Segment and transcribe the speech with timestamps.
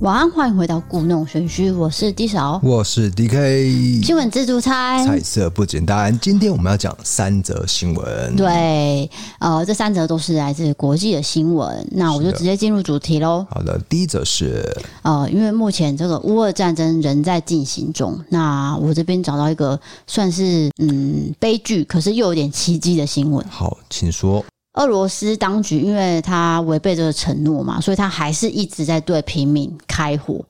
[0.00, 6.16] 晚安，欢迎回到故弄玄虚，我是 D 嫂，我是 DK，新闻自助餐，彩色不简单。
[6.20, 9.10] 今天我们要讲三则新闻，对，
[9.40, 13.44] 呃，这三则都是来自国际的新闻，那我就直接进入主题喽。
[13.50, 14.64] 好的，第一则是，
[15.02, 23.44] 呃，因为目前这个乌俄战争仍在进行中，那我这边找到一个算是嗯悲剧，可是又有点奇迹的新闻。
[23.48, 24.44] 好，请说。
[24.78, 30.44] 俄罗斯当局因为他违背这个承诺嘛，所以他还是一直在对平民开火，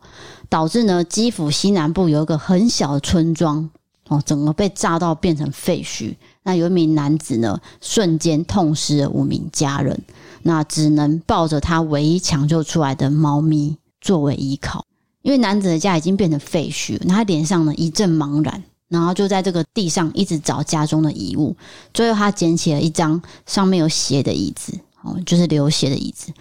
[0.51, 3.71] 导致呢基辅西南部有一个很小的村庄
[4.09, 6.15] 哦，整个被炸到变成废墟。
[6.43, 9.99] 那有一名男子呢，瞬间痛失了五名家人，
[10.43, 14.85] 那只能抱着他唯一抢救出来的猫咪作为依靠，
[15.23, 18.63] 因为男子的家已经变成废墟，那他脸上呢一阵茫然。
[18.89, 21.55] 然后就在这个地上一直找家中的遗物，
[21.93, 24.73] 最后他捡起了一张上面有血的椅子，
[25.03, 26.33] 哦，就是流血的椅子，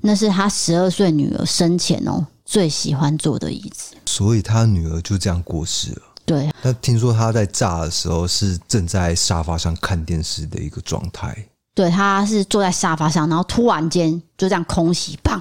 [0.00, 6.02] 那是他十二岁女儿生前哦最喜欢坐的椅子，所以他女儿就这样过世了。
[6.24, 15.40] 对，那听说他在炸的时候是正在沙发上看电视的一个状态，对，他是坐在沙发上，然后突然间就这样空袭，砰！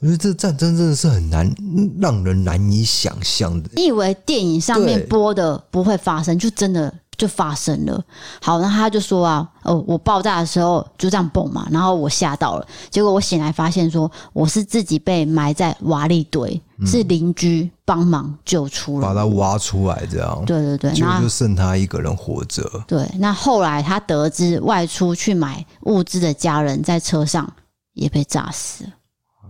[0.00, 1.52] 我觉得这战争真的是很难
[2.00, 3.70] 让人难以想象的。
[3.74, 8.00] 你以为电影上面播的不会发生，就真的就发生了。
[8.40, 20.44] 好，那他就说啊，哦，我爆炸的时候就这样蹦嘛，然后我吓到了，结果我醒来发现说我是自己被埋在瓦砾堆，嗯、是邻居帮忙救出来，把他挖出来这样。
[20.46, 22.62] 对对对，结果就剩他一个人活着。
[22.86, 27.52] 对，那后来他得知外出去买物资的家人在车上
[27.94, 28.90] 也被炸死了。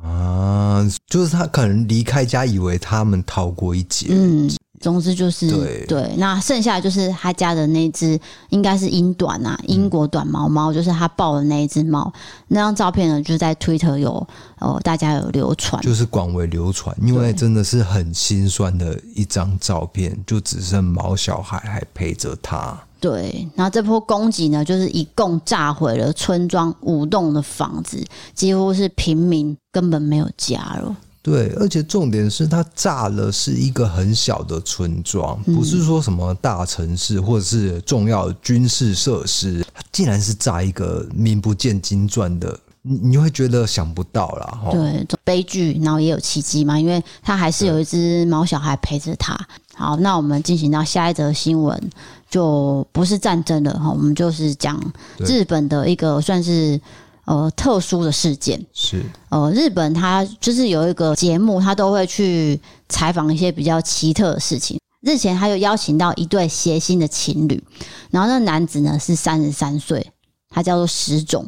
[0.02, 4.06] 啊，就是他可能离开家，以为他们逃过一劫。
[4.10, 6.14] 嗯，总之就是对对。
[6.16, 8.18] 那剩下的就是他家的那只，
[8.50, 12.12] 应该是英短啊，英国短毛猫，就是他抱的那一只猫。
[12.46, 14.26] 那张照片呢，就在 Twitter 有
[14.60, 22.78] 哦，大家有流传，就是广为流传，因为真的是很心酸的一张照片，就只剩毛小孩还陪着他。
[23.00, 28.04] 对，然后这波攻击呢，就是一共炸毁了村庄五栋的房子，
[28.34, 30.96] 几乎是平民根本没有家了。
[31.20, 44.60] 对，而且重点是它炸了是一个很小的村庄，不是说什么大城市或者是重要的军事设施，它竟然是炸一个名不见经传的，你你会觉得想不到啦。
[44.70, 49.38] 对，悲剧，然后也有奇迹嘛，因为他还是有一只毛小孩陪着他。
[49.74, 51.90] 好，那我们进行到下一则新闻，
[52.30, 54.78] 就不是战争了哈，我们就是讲
[55.20, 56.78] 日本的一个算是
[57.24, 58.62] 呃特殊的事件。
[58.72, 64.78] 是呃，日本它就是有一个节目，它都会去采访一些比较奇特的事情。
[65.00, 67.64] 日前还有邀请到一对谐星的情侣，
[68.10, 70.12] 然后那男子呢是三十三岁，
[70.50, 71.46] 他叫做石塚，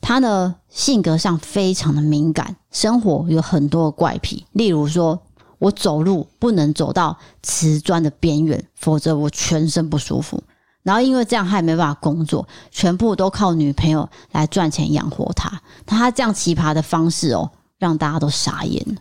[0.00, 5.20] 他呢性格上非常的敏感，生活有很多的怪癖，例如说。
[5.62, 10.42] 我走路不能走到瓷砖的边缘，否则我全身不舒服。
[10.82, 15.62] 然后因为这样，他也没办法工作，全部都靠女朋友来赚钱养活他。
[15.86, 19.00] 他这样奇葩的方式哦，让大家都傻眼了。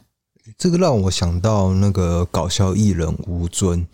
[0.55, 3.87] 这个让我想到那个搞笑艺人吴尊。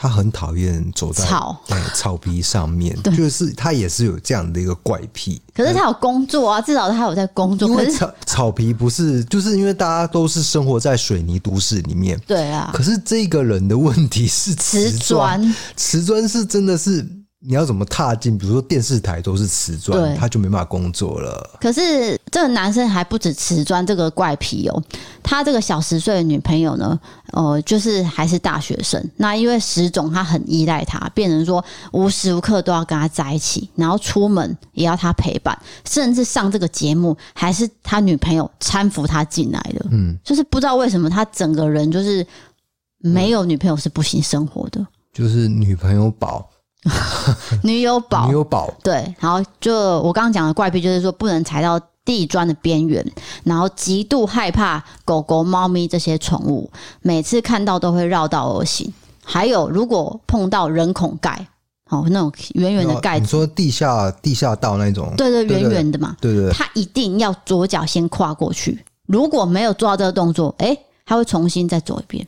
[0.00, 1.60] 他很讨厌走在草
[1.94, 5.38] 草皮上面，就是他也是有这样的一个怪癖。
[5.54, 7.68] 可是他有工作啊，至少他有在工作。
[7.68, 12.18] 因为草草皮不是，就是因为大家都是生活在水泥都市里面。
[12.26, 12.70] 对啊。
[12.72, 17.06] 可是这个人的问题是瓷砖，瓷砖是真的是。
[17.42, 18.36] 你要怎么踏进？
[18.36, 21.58] 比如说电视台都是瓷砖，他就没办法工作了。
[21.58, 24.82] 可是这个男生还不止瓷砖这个怪癖哦，
[25.22, 27.00] 他这个小十岁的女朋友呢，
[27.32, 29.02] 呃，就是还是大学生。
[29.16, 39.86] 那因为石总他很依赖他，变成说无时无刻都要跟他在一起，然后出门也要他陪伴，甚至上这个节目还是他女朋友搀扶他进来的。
[39.90, 42.26] 嗯，就是不知道为什么他整个人就是
[42.98, 46.49] 没有女朋友是不行生活的，就是女朋友宝。
[47.62, 53.04] 女友宝，女友宝，对，然后就我刚刚讲的怪癖，就是说不能踩到地砖的边缘，
[53.44, 56.70] 然后极度害怕狗狗、猫咪这些宠物，
[57.02, 58.92] 每次看到都会绕道而行。
[59.22, 61.46] 还有，如果碰到人孔盖，
[61.90, 72.26] 哦，那种圆圆的盖子，你说地下地下道那种，对对，圆圆的嘛，对对，他一定要左脚先跨过去，如果没有做到这个动作，哎，他会重新再走一遍。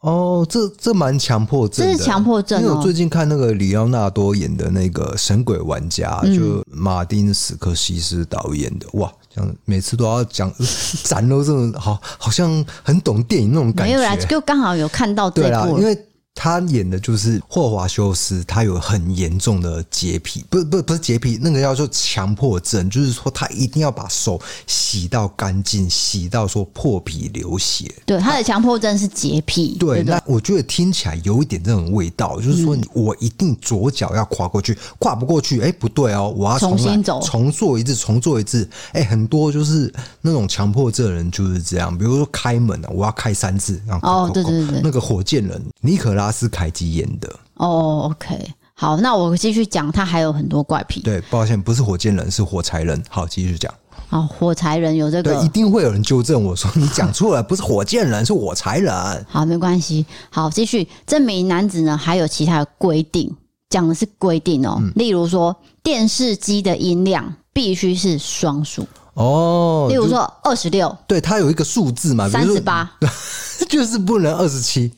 [0.00, 2.60] 哦，这这蛮强迫症的，这是强迫症。
[2.62, 10.52] 因为我最近看那个里奥纳多演的那个《神鬼玩家》，嗯，就马丁史克西斯导演的，哇，这样每次都要讲，
[11.02, 13.96] 展露这种好，好像很懂电影那种感觉。
[13.96, 15.48] 没有啦，就刚好有看到这部。
[15.48, 16.07] 对啦，因为
[16.40, 27.92] 他演的就是霍华修斯，他有很严重的洁癖，不不不是洁癖，那个叫做强迫症，就是说他一定要把手洗到干净，洗到说破皮流血。
[28.06, 29.76] 对，他的强迫症是洁癖。
[29.80, 38.70] 对，那我觉得听起来有一点这种味道，就是说我一定左脚要跨过去，跨不过去，哎，不对哦，我要重新走，重做一次，重做一次。
[38.92, 46.27] 哎，很多就是那种强迫症的人就是这样，比如说开门啊，我要开三次，然后哦，对对对，那个火箭人尼可拉。
[46.30, 51.00] 斯凯基演的哦、oh,，OK，好，那我继续讲，他还有很多怪癖。
[51.00, 53.02] 对，抱歉，不是火箭人，是火柴人。
[53.08, 53.72] 好，继续讲。
[54.08, 58.94] 好，火柴人有这个，对，一定会有人纠正我说你讲错了，不是火箭人，是火柴人。
[59.28, 60.06] 好，没关系。
[60.30, 60.86] 好，继续。
[61.04, 63.34] 这名男子呢，还有其他的规定，
[63.68, 72.88] 讲的是规定哦、喔嗯，例如说电视机的音量必须是双数哦，例如说二十六，对，它有一个数字嘛，三十八，
[73.68, 74.92] 就是不能二十七。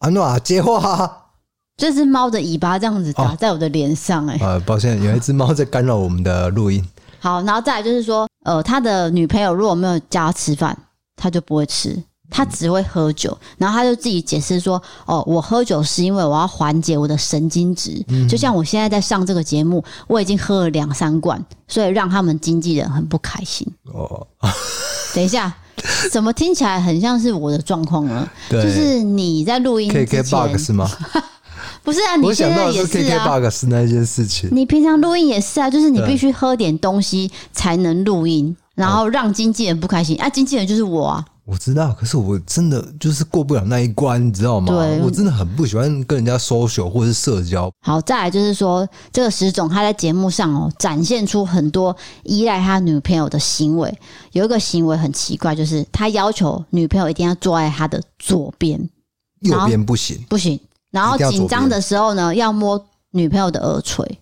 [0.00, 1.26] 阿诺啊，接话！
[1.76, 6.82] 这只猫的尾巴这样子打在我的脸上、欸，哎、哦，呃，抱歉，有一只猫在干扰我们的录音。
[7.18, 10.76] 好，然后再来就是说，呃，他的女朋友如果没有叫他吃饭，
[11.16, 13.36] 他就不会吃，他只会喝酒。
[13.58, 23.70] 然后他就自己解释说，哦，我喝酒是因为我要缓解我的神经质、嗯，就像我现在在上这个节目，我已经喝了两三罐，所以让他们经纪人很不开心。
[23.92, 24.26] 哦，
[25.14, 25.54] 等一下。
[26.10, 28.28] 怎么听起来很像是我的状况呢？
[28.50, 30.88] 就是你在录音之前，KKBOX 是吗？
[31.82, 33.26] 不是啊，你现在也是啊。
[33.26, 40.28] KKBOX 那件事情，你平常录音也是啊，就是你必须喝点东西才能录音，然后让经纪人不开心啊。
[40.28, 41.24] 经纪人就是我啊。
[41.50, 44.72] 我知道，可是我真的就是过不了那一关，你知道吗？
[44.72, 47.68] 对，我真的很不喜欢跟人家 social 或者是社交。
[47.84, 53.92] 好，再来就是说，这个石总他在节目上哦，展现出很多依赖他女朋友的行为。
[54.30, 58.78] 有一个行为很奇怪，就是他要求女朋友一定要坐在他的左边，
[59.40, 60.60] 右边不行，不行。
[60.92, 62.80] 然后紧张的时候呢，要摸
[63.10, 64.19] 女朋友的耳垂。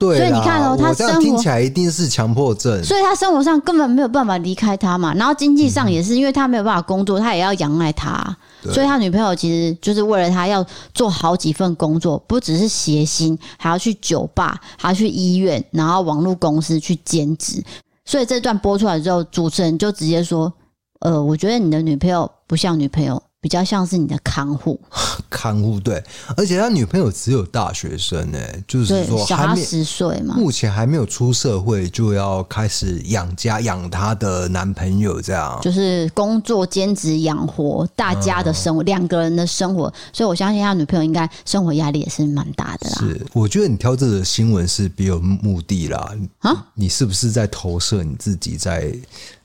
[0.00, 5.12] 对，所以你看哦，他生活听起来一定是强迫症，所以他生活上根本没有办法离开他嘛。
[5.12, 8.34] 然后经济上也是，因为他没有办法工作，他也要仰赖他，
[8.72, 10.64] 所以他女朋友其实就是为了他要
[10.94, 17.62] 做好几份工作，不只是谐星，还要去酒吧，还要去医院，然后网络公司去兼职。
[18.06, 20.50] 所以这段播出来之后，主持人就直接说
[21.00, 24.78] ：“呃，我觉得你的女朋友不像女朋友。”比较像是你的看护，
[25.30, 26.02] 看护对，
[26.36, 28.38] 而且他女朋友只有大学生呢，
[28.68, 42.98] 就是说小他十岁嘛，目前还没有出社会就要开始养家养他的男朋友，这样就是工作兼职养活大家的生活，两、嗯、个人的生活，所以我相信他女朋友应该生活压力也是蛮大的啦。
[42.98, 48.94] 是，我觉得你挑这个新闻是别有目的啦啊，你是不是在投射你自己在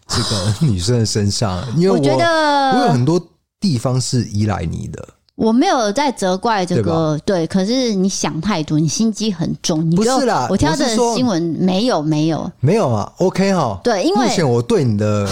[0.09, 1.65] 这个 女生的身上？
[1.77, 3.25] 因为我，我觉得我有很多。
[3.59, 12.51] 地方是依赖你的，我没有在责怪这个，对，对，可是你想太多，你心机很重，你不是啦，我挑的新闻没有没有。
[12.59, 15.27] 没有啊，OK 哈，对，因为目前我对你的。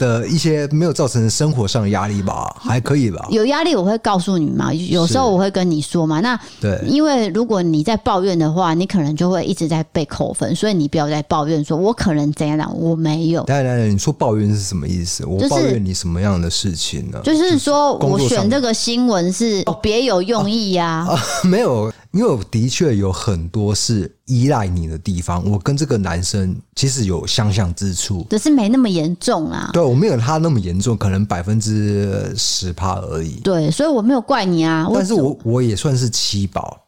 [0.00, 3.28] 的一些没有造成生活上的压力吧，还可以吧？
[3.30, 6.20] 有压力我会告诉你嘛，有时候我会跟你说嘛。
[6.20, 13.44] 那对，因为如果你在抱怨的话，你可能就会一直在被扣分，所以你不要再抱怨说我可能怎样讲，我没有。
[13.48, 15.26] 来来来，你说抱怨是什么意思？
[15.26, 17.20] 我抱怨你什么样的事情呢？
[17.22, 21.12] 就是说我选这个新闻是别有用意呀、啊。
[21.12, 21.92] 啊，没有。
[22.12, 29.70] 因为我的确有很多是依赖你的地方，我跟这个男生其实有相像之处，只是没那么严重啊。
[29.72, 33.36] 对，我没有他那么严重，可能百分之十趴而已。
[33.40, 34.88] 对，所以我没有怪你啊。
[34.92, 36.78] 但是我我也算是七宝。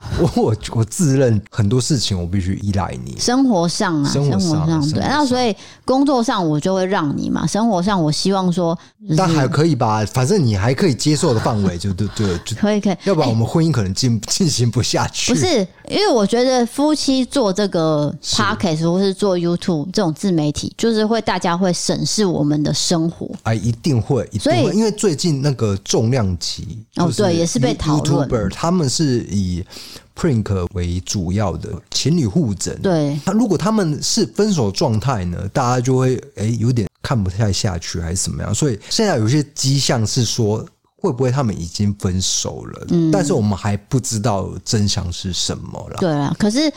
[0.20, 8.78] 我我我自认很多事情我必须依赖你，生活上啊，生活上，对，那所以工作上我就会让你嘛，生活上我希望说，
[9.16, 15.34] 但还可以吧，反正你还可以接受的范围，就对对，就 可以可以，要不然我们婚姻可能进进行不下去。
[15.34, 29.64] 不是，因为我觉得夫妻做这个 podcast 或是做 YouTube 这种自媒体，就是会大家会审视我们的生活，哎，一定会，一定会，因为最近那个重量级哦，对，也是被讨论，他们是以。
[30.20, 38.52] Prink 为主要的情侣互整，对，那如果他们是分手状态呢，大家就会哎、欸、有点看不太下去，还是怎么样？
[38.52, 40.66] 所以现在有些迹象是说，
[41.00, 42.86] 会不会他们已经分手了？
[42.90, 45.96] 嗯，但是我们还不知道真相是什么了。
[45.98, 46.72] 对啊，可是。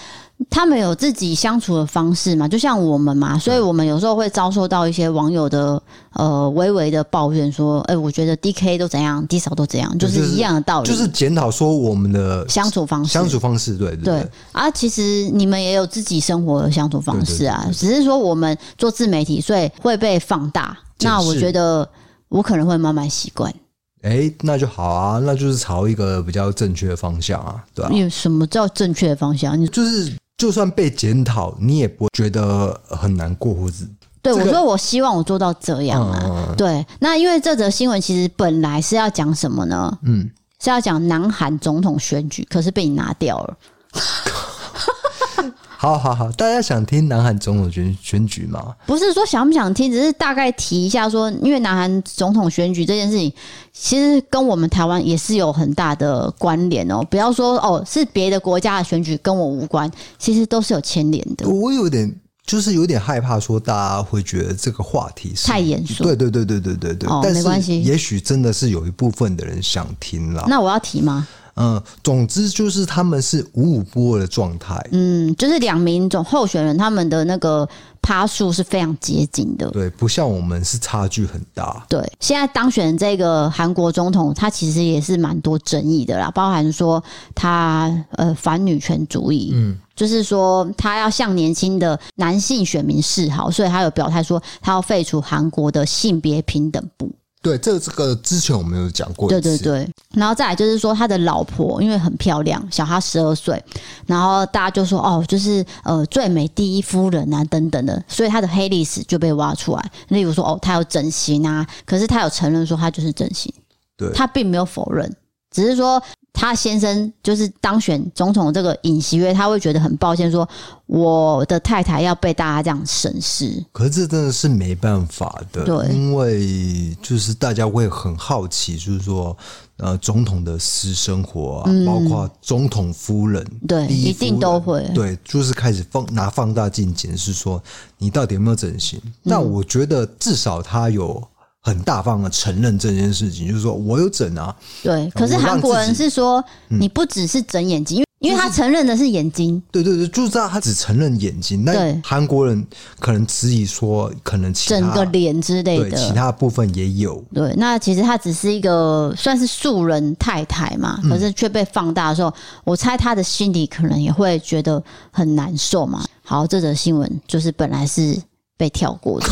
[0.49, 5.79] 他们有自己相处的方式嘛，就像我们嘛，所以我们有时候会遭受到一些网友的
[6.13, 20.75] 呃微微的抱怨，说：“哎、欸，我觉得 D K 都怎样，D 嫂都怎样，就是一样的道理。”就是检讨说我们的相处方式，相处方式，对对啊，其实你们也有自己生活的相处方式啊，只是说我们做自媒体，所以会被放大。
[21.01, 21.87] 那我觉得
[22.29, 23.53] 我可能会慢慢习惯。
[24.01, 27.91] 哎，那就好啊，那就是朝一个比较正确的方向啊，对吧？
[27.91, 29.59] 有什么叫正确的方向？
[29.59, 33.77] 你就是就算被检讨，你也不会觉得很难过，或者
[34.23, 36.47] 对、这个、我说，我希望我做到这样啊。
[36.49, 39.97] 嗯、对，那因为这则新闻其实本来是要讲什么呢？
[40.03, 40.29] 嗯，
[40.59, 43.57] 是要讲南韩总统选举，可是被你拿掉了。
[45.81, 48.75] 好好好，大家想听南韩总统选选举吗？
[48.85, 53.33] 不是说想不想听，只是大概提一下说，因为南韩总统选举这件事情，
[53.73, 57.01] 其实跟我们台湾也是有很大的关联哦。
[57.09, 61.49] 不要说哦，是别的国家的选举跟我无关，其实都是有牵连的。
[61.49, 66.03] 我有点就是有点害怕，说大家会觉得这个话题是太严肃。
[66.03, 70.45] 对对对对对对对，哦，没关系，也许真的是有一部分的人想听啦。
[70.47, 71.27] 那我要提吗？
[71.55, 74.79] 嗯，总之就是他们是五五波的状态。
[74.91, 77.67] 嗯，就是两名总候选人，他们的那个
[78.01, 79.69] 趴数是非常接近的。
[79.71, 81.85] 对，不像我们是差距很大。
[81.89, 87.03] 对，现在当选这个韩国总统，他其实也是蛮多争议的啦，包含说
[87.35, 97.11] 他呃反女权主义，嗯，就是说他要向年轻的男性选民示好，所以他有表态说他要废除韩国的性别平等部。
[97.41, 99.27] 对，这个这个之前我们有讲过。
[99.27, 103.61] 对对对，然后再来就是说他的老婆因为很漂亮，小他十二岁，
[104.05, 109.91] 然后大家就说哦，就是呃最美第一夫人啊等等的，所以他的黑历史就被挖出来。
[110.09, 113.51] 例如说哦，他有整形啊，可是他有承认说他就是整形，
[113.97, 115.11] 对，他并没有否认，
[115.49, 116.01] 只是说。
[116.33, 120.47] 他先生就是当选总统这个尹锡悦，他会觉得很抱歉，说
[120.87, 123.63] 我的太太要被大家这样审视。
[123.71, 129.37] 可是这真的是没办法的，对，因为就是大家会很好奇，就是说
[129.77, 137.61] 呃，总统的私生活啊，嗯、包括总统夫人，对，一定都会，对，就是开始放拿放大镜检视说
[137.97, 138.99] 你到底有没有整形。
[139.21, 141.21] 那、嗯、我觉得至少他有。
[141.61, 144.55] 很大方的承认这件事情，就是说我有整啊。
[144.83, 149.61] 对，可是韩国人是说你不只是整眼睛，因为因为他承认的是眼睛。
[149.71, 151.65] 对对对，就知道他只承认眼睛。
[151.65, 152.65] 那韩国人
[152.99, 157.23] 可能质疑说，可能其他整个脸之类的，其他部分也有。
[157.33, 162.31] 对，那其实他只是一个算是素人太太嘛，可是却被放大的时候，
[162.63, 166.05] 我猜他的心里可能也会觉得很难受嘛。
[166.23, 168.15] 好，这则新闻就是本来是
[168.61, 169.27] 被跳过的。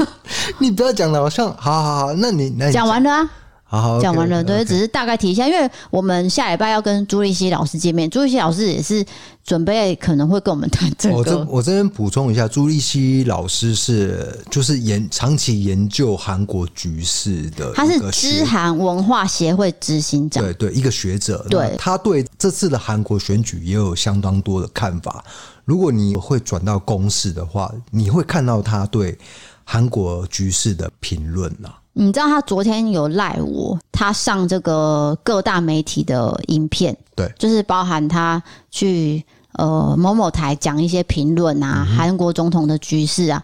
[0.60, 3.30] 你不要讲了，好像好好好，那你那讲完了啊？
[3.66, 9.04] 好好讲完了，对，只是大概提一下，因为我们下礼拜要跟朱立熙老师见面，朱立熙老师也是
[9.44, 11.16] 准备可能会跟我们谈这个。
[11.16, 25.24] 我这我这边补充一下，朱立熙老师是就是研长期研究韩国局势的，他是知韩文化协会执行长，对对，一个学者，对，他对这次的韩国选举也有相当多的看法。
[25.64, 29.18] 如果你会转到公视的话，你会看到他对。
[29.66, 43.42] 韩国局势的评论啊，你知道他昨天有赖我，他上这个各大媒体的影片，对，就是包含他去呃某某台讲一些评论啊，韩、嗯、国总统的局势啊，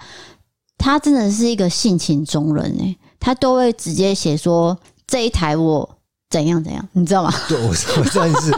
[0.77, 5.89] 他真的是一个性情中人哎，他都会直接写说这一台我。
[6.31, 7.35] 怎样怎样，你知道吗？
[7.49, 7.69] 对，我
[7.99, 8.53] 我算是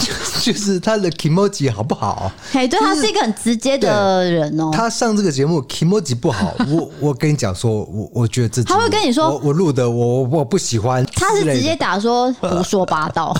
[0.00, 0.12] 就，
[0.52, 2.30] 就是他的 kimoji 好不好？
[2.50, 4.70] 嘿，对，他是一个很直接的人哦。
[4.72, 11.06] 他上这个节目 kimoji 不好， 我我跟你讲说，我我觉得自己他会跟你说，我我录的我我不喜欢。
[11.14, 13.32] 他是直接打说胡说八道，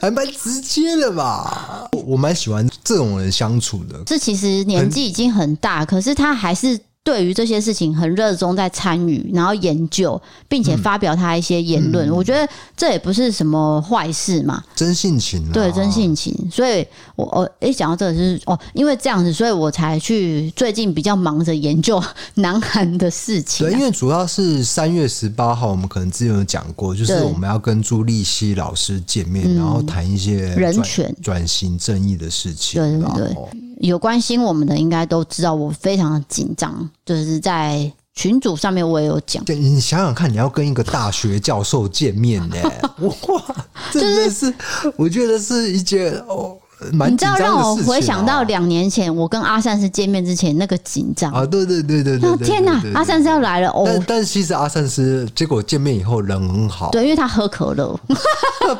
[0.00, 1.86] 还蛮直接的吧？
[2.06, 4.02] 我蛮喜欢这种人相处的。
[4.06, 6.80] 这其实年纪已经很大，可是他还是。
[7.08, 12.46] 对于这些事情很热衷在参与，然后研究，并且发表他一些言论，嗯嗯、我觉得
[12.76, 14.62] 这也不是什么坏事嘛。
[14.74, 16.36] 真性情、啊，对，真性情。
[16.52, 16.86] 所以
[17.16, 21.98] 我，我我诶，讲到这个是哦，因为这样子，所以我才去最近比较忙着研究
[22.34, 23.70] 南韩的事情、啊。
[23.70, 32.78] 对，因为主要是三月十八号，我们可能之前有讲过，就是我们要跟朱立熙老师见面，然后谈一些人权、转型正义的事情。
[32.78, 33.67] 对对对。
[33.80, 39.44] 有关心我们的应该都知道，我非常的紧张，就是在群组上面我也有讲。
[39.44, 42.56] 对，你想想看，你要跟一个大学教授见面呢，
[43.00, 43.56] 哇，
[43.92, 44.52] 真的是，
[44.96, 46.56] 我觉得是一件哦，
[46.92, 51.32] 你知道，让我回想到两年前我跟阿善师见面之前那个紧张。
[51.32, 53.82] 啊，对对对对对，天哪，阿善师要来了哦！
[53.84, 57.98] 但但其实阿善师结果见面以后人很好，对，因为他喝可乐，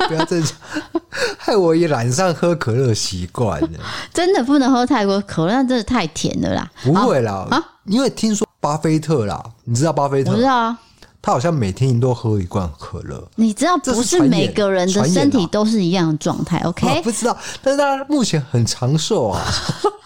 [0.07, 0.47] 不要这样。
[1.37, 3.79] 害我也染上喝可乐习惯了，
[4.13, 6.71] 真的不能喝太多可乐，那真的太甜了啦。
[6.83, 10.31] 不会啦，啊，因为听说巴菲特啦，你知道巴菲特？
[10.31, 10.77] 我知道啊，
[11.21, 13.25] 他好像每天都喝一罐可乐。
[13.35, 16.59] 你知道，不是每个人的身体都是一样的状态。
[16.59, 19.43] OK，不知道，但是他目前很长寿啊。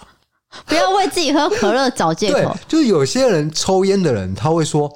[0.65, 2.37] 不要为自己喝可乐找借口。
[2.39, 4.91] 对，就是有些人抽烟的人，他会说。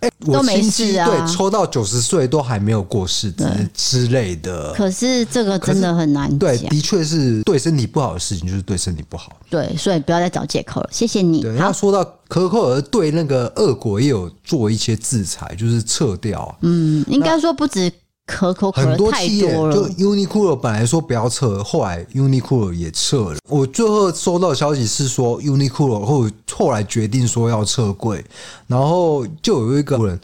[0.00, 4.72] 哎、欸，我都没亲戚事啊对，抽到九十岁都还没有过世之之类的。
[4.72, 9.36] 可是这个真的很难对，的确是对身体不好的事情，就是对身体不好。
[9.50, 10.88] 对，所以不要再找借口了。
[10.90, 11.42] 谢谢你。
[11.42, 16.54] 对，他说到可口可乐对那个俄国也有做一些制裁，就是撤掉啊。
[16.62, 17.92] 嗯，应该说不止
[18.30, 19.88] 可口可很多企业多就了。
[19.90, 23.38] Uniqlo 本来说不要撤，后来 Uniqlo 也撤了。
[23.48, 28.24] 我最后收到的消息是说 Uniqlo 后后来决定说要撤柜，
[28.66, 30.20] 然后就有一个人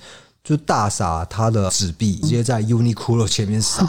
[0.46, 3.84] 就大撒他的纸币，直接在 Uniqlo 前面撒，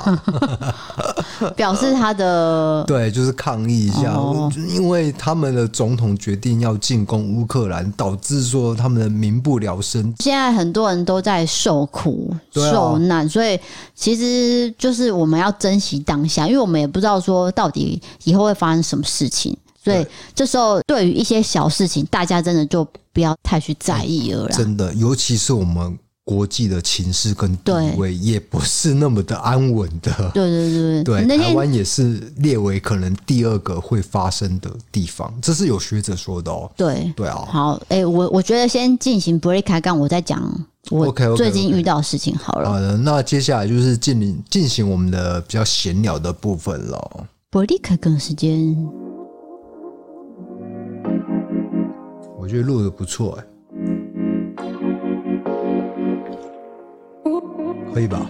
[1.55, 4.19] 表示他的 对，就是抗议一下，
[4.69, 10.11] 因为他们的总统决定要进攻乌克兰，导致说他们的民不聊生。
[10.17, 12.41] 现在很多人都在受苦、啊。
[12.55, 13.59] 受难，所以
[13.93, 20.07] 其实就是我们要珍惜当下，因为我们也不知道说到底以后会发生什么事情，所以对。
[20.33, 22.83] 这时候对于一些小事情，大家真的就
[23.13, 24.57] 不要太去在意了啦。
[24.57, 25.95] 真的，尤其是我们
[26.27, 30.11] 国际的情势跟地位，也不是那么的安稳的。
[30.33, 36.69] 对对对对，台湾也是列为可能第二个会发生的地方，这是有学者说的哦。
[36.75, 40.43] 对对啊，好，哎、我我觉得先进行 break 开杠，我再讲
[40.89, 42.69] 我最近遇到的事情好了。
[42.69, 47.25] 好的，那接下来就是进行进行我们的比较闲聊的部分了。
[47.49, 48.75] break 开杠时间，
[52.37, 53.47] 我觉得录的不错哎，可
[57.99, 58.29] 以吧？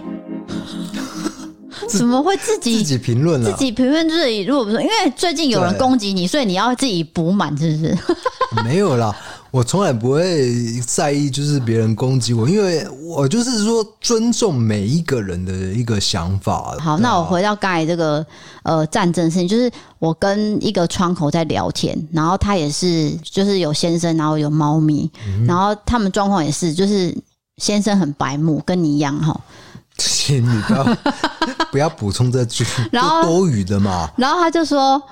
[1.88, 4.42] 怎么会自己自己评论了自，己评论就是？
[4.44, 7.98] 如果不是因为最近有人攻击你，所以你要自己补满，是不是？
[8.64, 9.14] 没有啦。
[9.50, 10.52] 我从来不会
[10.86, 16.76] 在意，就是别人攻击我，因为我就是说尊重每一个人的一个想法。
[16.78, 18.24] 好，那我回到刚才这个
[18.64, 27.16] 呃战争事情，就是我跟一个窗口在聊天，然后他也是就是有先生，然后有猫咪，嗯然后他们状况也是，就是
[27.58, 29.38] 先生很白目，跟你一样哈。
[29.98, 30.96] 请你不要
[31.72, 35.02] 不要补充这句，然后多余的嘛，然后他就说：“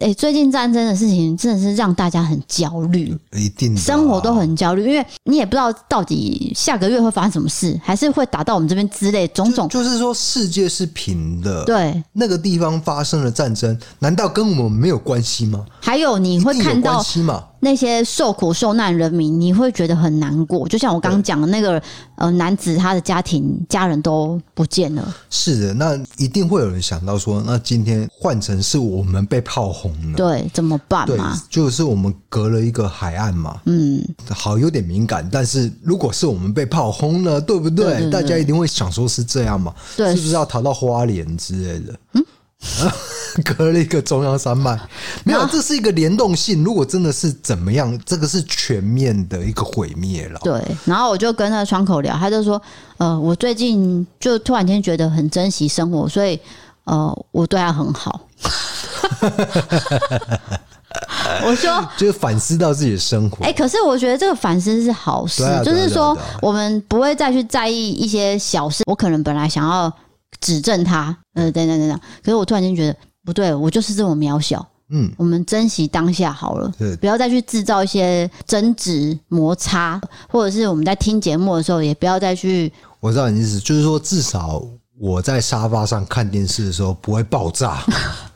[0.00, 9.68] 哎、最近战争的事情真的是让大家很焦虑。”一定啊生活都很焦虑，因为你也不知道到底下个月会发生什么事，还是会打到我们这边之类种种。
[9.68, 15.66] 就就是说世界是平的，，对，那个地方发生了战争，难道跟我们没有关系吗？
[15.82, 17.04] 还有你会看到？
[17.60, 20.66] 那些受苦受难人民，你会觉得很难过。
[20.66, 21.80] 就像我刚刚讲的那个
[22.16, 25.14] 呃男子，他的家庭家人都不见了。
[25.28, 38.10] 是的，那一定会有人想到说，那今天换成是我们被炮轰了，对，怎么办对嘛？，就是我们隔了一个海岸嘛，嗯，好有点敏感，但是如果是我们被炮轰了，对不对？
[38.10, 41.94] 大家一定会想说是这样嘛，对是不是要逃到花莲之类的？
[42.14, 42.24] 嗯。
[43.44, 44.78] 隔了一个中央山脉，
[45.24, 46.62] 没有，这是一个联动性。
[46.62, 50.38] 如果真的是怎么样，这个是全面的一个毁灭了。
[50.42, 50.62] 对。
[50.84, 52.60] 然后我就跟那个窗口聊，他就说
[52.98, 56.38] ：“呃，我最近就突然间觉得很珍惜生活，所以
[56.84, 58.20] 呃，我对他很好。
[61.46, 61.88] ”我说。
[61.96, 63.44] 就是反思到自己的生活。
[63.44, 68.82] 哎、可是我觉得这个反思是好事，就是说我们不会再去在意一些小事。
[68.86, 69.90] 我可能本来想要
[70.40, 74.66] 指正他，呃，等等等等，可是我突然间觉得不对，我就是这么渺小。
[74.92, 84.60] 嗯，我们珍惜当下好了，不要再去制造一些争执、摩擦，或者是我们在听节目的时候，也不要再去我知道你的意思，就是说至少
[84.98, 87.84] 我在沙发上看电视的时候不会爆炸。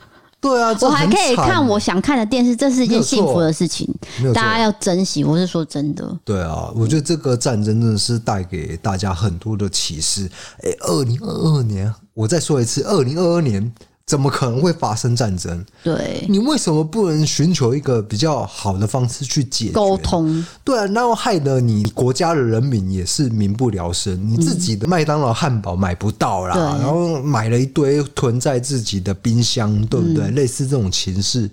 [0.45, 3.89] 对啊，我还可以看我想看的电视，这是一件幸福的事情
[4.35, 5.25] 大家要珍惜。
[5.25, 10.31] 我是说真的，对啊，我觉得这个战争真的是带给大家很多的启示。
[10.63, 13.73] 哎，二零二二年，我再说一次，二零二二年
[14.07, 15.65] 怎么可能会发生战争？
[15.83, 19.97] 对，你为什么不能寻求一个比较好的方式去解决沟？
[19.97, 30.31] 通，对啊，然后害得你国家的人民也是民不聊生，你自己的麦当劳汉堡买不到啦，对然后买了一堆囤在自己的冰箱，对不对？
[30.33, 31.51] 类似这种情势，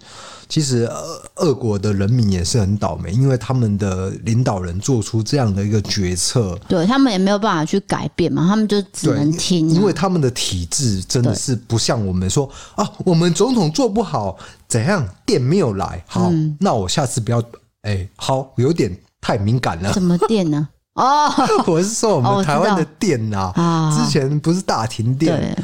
[0.51, 14.37] 其实俄俄国的人民也是很倒霉，因为他们的领导人做出这样的一个决策，对他们也没有办法去改变嘛，他们就只，能听啊、因为他们的体制真的是不像我们说啊，我们总统做不好，
[14.67, 16.57] 怎样电没有来，好，嗯。
[16.59, 17.41] 那我下次不要，
[17.83, 19.93] 哎，好，有点太敏感了。
[19.93, 20.67] 什么电呢？
[20.95, 21.31] 哦，
[21.67, 23.97] 我是说我们台湾的电呐、啊。
[23.97, 25.63] 之前不是大停电，对，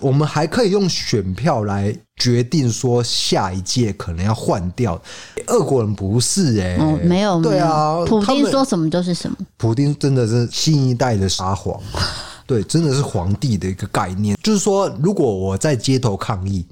[0.00, 5.00] 我们还可以用选票来决定说下一届可能要换掉。
[5.46, 11.80] 俄国人不是哎、哦，没有，对啊普丁说什么就是什么，普丁真的是新一代的沙皇，
[12.46, 14.36] 对，真的是皇帝的一个概念。
[14.42, 16.64] 就是说，如果我在街头抗议，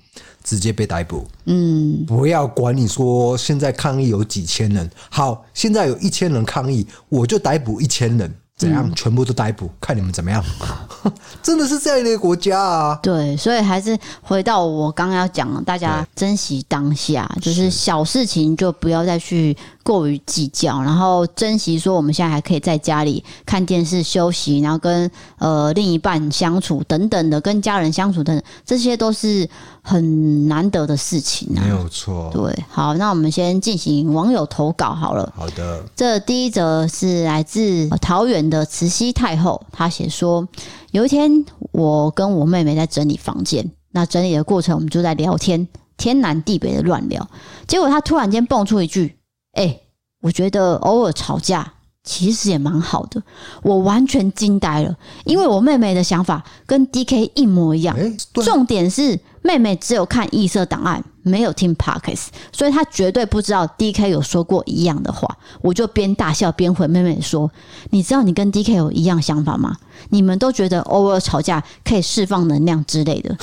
[0.43, 8.35] 直接被逮捕，嗯，不要管你说现在抗议有几千人，好，现在有一千人抗议，我就逮捕一千人。
[8.59, 8.93] 怎样？
[8.95, 10.45] 全部都逮捕，看你们怎么样？
[11.43, 12.99] 真的是这样的一个国家啊！
[13.01, 19.57] 对，所以还是回到我刚刚要讲的，大家珍惜当下，就是小事情就不要再去
[19.89, 29.49] 过于计较，然后珍惜说我们现在还可以在家里看电视休息，然后跟呃另一半相处等等的，跟家人相处等等，这些都是
[29.81, 31.65] 很难得的事情啊。
[31.65, 32.29] 没有错。
[32.31, 35.33] 对，好，那我们先进行网友投稿好了。
[35.35, 40.47] 好的，这第一则是来自桃园的慈禧太后，她写说，
[40.91, 47.27] 有一天我跟我妹妹在整理房间，那整理的过程我们就在聊天，天南地北的乱聊，
[47.67, 49.17] 结果她突然间蹦出一句
[49.59, 49.83] ：“哎、欸，
[50.21, 51.73] 我觉得偶尔吵架
[52.05, 53.23] 其实也蛮好的。”
[53.63, 57.97] 我完全惊呆了，因为我妹妹的想法跟 DK 一模一样。
[57.97, 61.05] 欸、重点是妹妹只有看异色档案。
[61.25, 65.29] 没有听 Podcast，所以她绝对不知道 DK 有说过一样的话。
[65.61, 67.51] 我就边大笑边回妹妹说
[67.91, 69.77] ：“你知道你跟 DK 有一样想法吗？
[70.09, 73.37] 你们都觉得偶尔吵架可以释放能量之类的。”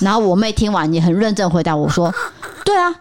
[0.00, 2.12] 然后我妹听完也很认真回答我说
[2.66, 2.92] ：“对啊，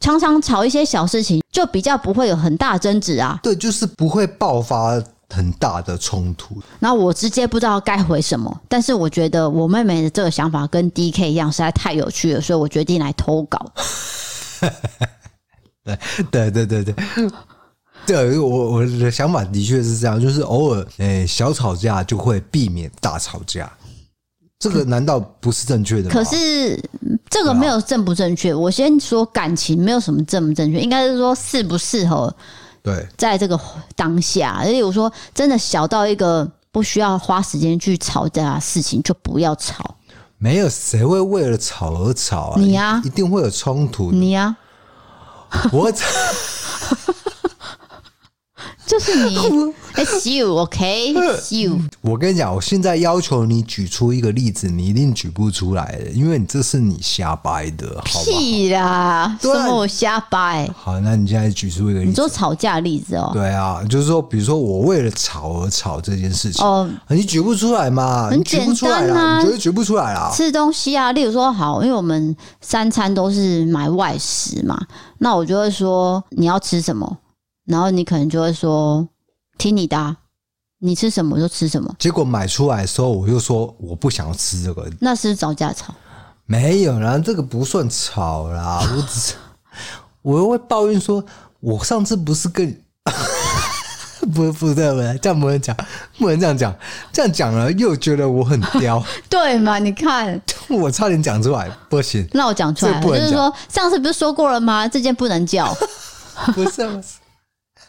[0.00, 5.02] 常常吵一些小事情，就比较不会有很大争执啊。”对，就是不会爆发。
[5.30, 13.70] 很大的冲突，然后我直接不知道该回什么，但是我觉得我妹妹的这个想法跟 DK 一样，实在太有趣了，所以我决定来投稿。
[15.84, 16.94] 对对对对对，
[18.06, 23.70] 对我我的想法的确是这样，就是偶尔诶、欸、小吵架就会避免大吵架，
[24.58, 26.10] 这个难道不是正确的吗？
[26.10, 26.82] 可是
[27.30, 32.34] 这个没有正不正确，我先说感情没有什么正不正确，应该是说适不适合。
[32.82, 33.58] 对，在这个
[33.94, 39.94] 当下，而且我说，真的小到一个不需要花时间去吵架的事情，就不要吵。
[40.38, 42.54] 没有谁会为了吵而吵啊！
[42.58, 44.10] 你呀，一定会有冲突。
[44.10, 44.56] 你呀，
[45.70, 45.92] 我。
[48.88, 49.36] 就是你，
[49.96, 51.78] It's you，OK，It's you。
[52.00, 58.24] 我跟你讲，我现在要求你举出一个例子，你一定举不出来的，因为你这是你瞎掰的，好？
[58.24, 60.66] 屁啦，什么我瞎掰？
[60.74, 63.30] 好，那你现在举出一个例子，你说吵架的例子哦？
[63.34, 68.30] 对啊，就是说，比如说我为了吵而吵这件事情，哦，你举不出来嘛？
[68.30, 70.32] 很简单啊，你绝对举不出来啦。
[70.34, 74.80] 吃东西啊，例如说，好，因为我们三餐都是买外食嘛，
[75.18, 77.18] 那我就会说你要吃什么。
[77.68, 79.06] 然后你可能就会说
[79.58, 80.16] 听你的啊，
[80.78, 81.94] 你吃什么就吃什么。
[81.98, 84.90] 结果买出来的时候，我又说我不想要吃这个。
[85.00, 85.94] 那是找架吵？
[86.46, 88.80] 没有啦，这个不算吵啦。
[88.96, 89.34] 我只是
[90.22, 91.22] 我又会抱怨说，
[91.60, 92.76] 我上次不是跟你
[94.32, 95.76] 不不对不对，这样不能讲，
[96.18, 96.74] 不能这样讲，
[97.12, 99.78] 这样讲了又觉得我很刁， 对嘛？
[99.78, 102.26] 你看，我差点讲出来，不行。
[102.32, 104.88] 那我讲出来，就是说上次不是说过了吗？
[104.88, 105.76] 这件不能叫，
[106.54, 107.18] 不是不是。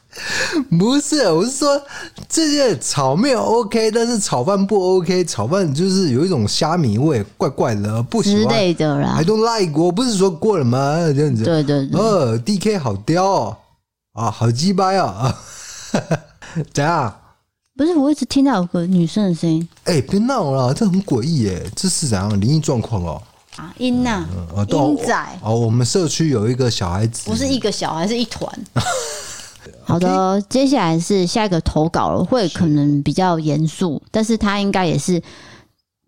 [0.78, 1.82] 不是，我是说
[2.28, 5.24] 这些炒面 OK，但是炒饭不 OK。
[5.24, 9.16] 炒饭就是有一种虾米味，怪怪的，不喜欢之类的啦。
[9.18, 10.96] I don't like，我不是说过了吗？
[11.16, 12.00] 这样子，对对对。
[12.00, 13.58] 呃，DK 好刁哦，
[14.14, 15.40] 啊，好鸡掰啊！
[16.74, 17.16] 怎样？
[17.78, 19.66] 不是，我一直听到有个女生的声音。
[19.84, 23.22] 哎、欸，别闹了，这很诡异耶，这是怎样灵异状况哦？
[23.56, 24.26] 啊，音呐，
[24.68, 25.40] 音仔。
[25.44, 28.52] 哦，我们社区有一个小孩子，不是一个小孩，是一团。
[29.84, 35.22] 好的接下来是下一个投稿了，会可能比较严肃，但是他应该也是，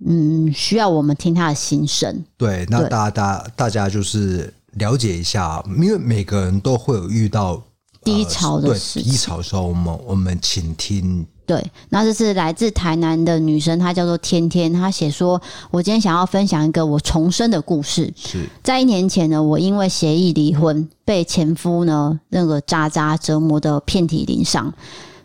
[0.06, 2.24] 嗯，需要我们听他的心声。
[2.38, 7.62] 对，那大家大大家就是了解一下，因为每个人都会有遇到
[8.04, 11.26] 低潮的事，低潮的时候，我们我们倾听。
[11.52, 14.72] 对，那这是来自台南的女生，她叫做天天。
[14.72, 18.10] 她写说：“我今天想要分享一个我重生的故事。
[18.16, 24.74] 是在一年前呢，我因为协议离婚，被前夫呢那个渣渣折磨的遍体鳞伤，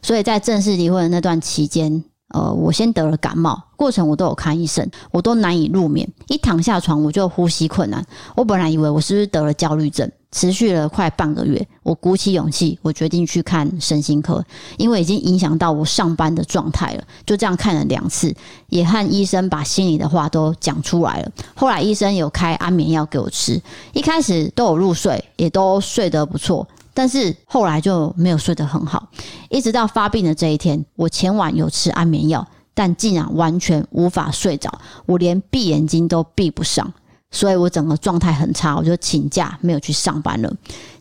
[0.02, 2.02] 所以在正式离婚的那段期间，
[2.34, 8.04] 呃，我先得了感冒，过程我都有看医生，我都难以入眠，一躺下床我就呼吸困难。
[8.34, 14.44] 我本来以为我是不是得了焦虑症。”持续了快半个月，我鼓起勇气，我决定去看身心科，
[14.76, 17.02] 因为已经影响到我上班的状态了。
[17.24, 18.34] 就这样看了两次，
[18.68, 21.32] 也和医生把心里的话都讲出来了。
[21.54, 23.58] 后来医生有开安眠药给我吃，
[23.94, 29.08] 一开始都有入睡，也都睡得不错，但是后来就没有睡得很好。
[29.48, 34.70] 一直到发病的这一天，我前晚有吃安眠药，但竟然完全无法睡着，
[35.06, 36.92] 我连闭眼睛都闭不上。
[37.30, 40.52] 所以我整个状态很差，我就请假没有去上班了。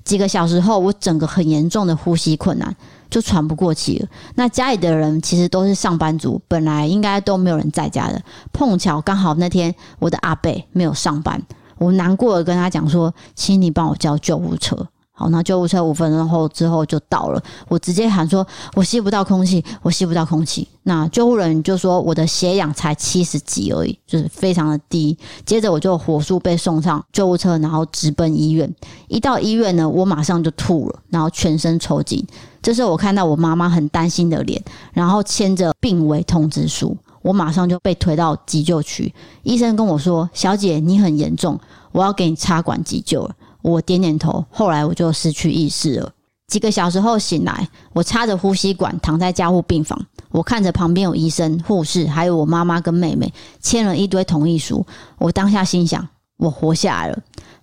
[0.04, 2.76] 几个小时后，我整个很严重的呼吸困难，
[3.10, 4.08] 就喘不过气了。
[4.36, 8.22] 那家里的人其实都是上班族，本来应该都没有人在家的。
[8.52, 11.42] 碰巧刚好那天我的阿伯没有上班，
[11.78, 17.42] 我难过的跟他讲说：“请你帮我叫救护车。”好，那救护车五分钟后之后就到了。
[17.70, 28.70] 我直接喊说：“我吸不到空气，我吸不到空气。”那救护人就说：“我的血氧才七十几而已，就是非常的低。”接着我就火速被送上救护车，然后直奔医院。
[29.08, 32.22] 一到医院呢，我马上就吐了，然后全身抽筋。
[32.62, 39.14] 这时候我看到我妈妈很担心的脸，然后牵着病危通知书，我马上就被推到急救区。
[39.44, 41.58] 医生跟我说：“小姐，你很严重，
[41.94, 43.34] 我要给你插管急救了。”
[43.66, 46.12] 我点点头，后来我就失去意识了。
[46.48, 50.00] 几个小时后醒来，我插着呼吸管躺在加护病房，
[50.30, 54.86] 我看着旁边有医生、护士，还有我妈妈跟妹妹签了一堆同意书。
[55.18, 57.18] 我当下心想，我活下来了。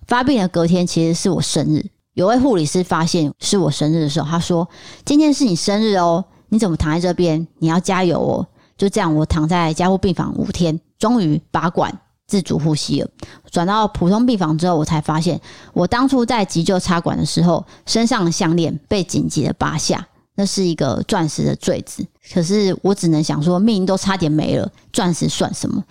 [0.05, 1.85] 发病的隔天其实是我生日，
[2.15, 4.67] 有位护理师发现是我生日的时候，他说
[5.05, 7.47] ：“今天是你生日哦，你怎么躺在这边？
[7.59, 11.97] 你要加油哦。”就这样，我躺在加护病房五天，终于拔管。
[12.25, 13.09] 自主呼吸了，
[13.51, 15.39] 转到普通病房之后，我才发现，
[15.73, 22.05] 我当初在急救插管的时候，身上的项链被紧急的拔下，那是一个钻石的坠子。
[22.33, 25.83] 可是我只能想说，命都差点没了，钻石算什么？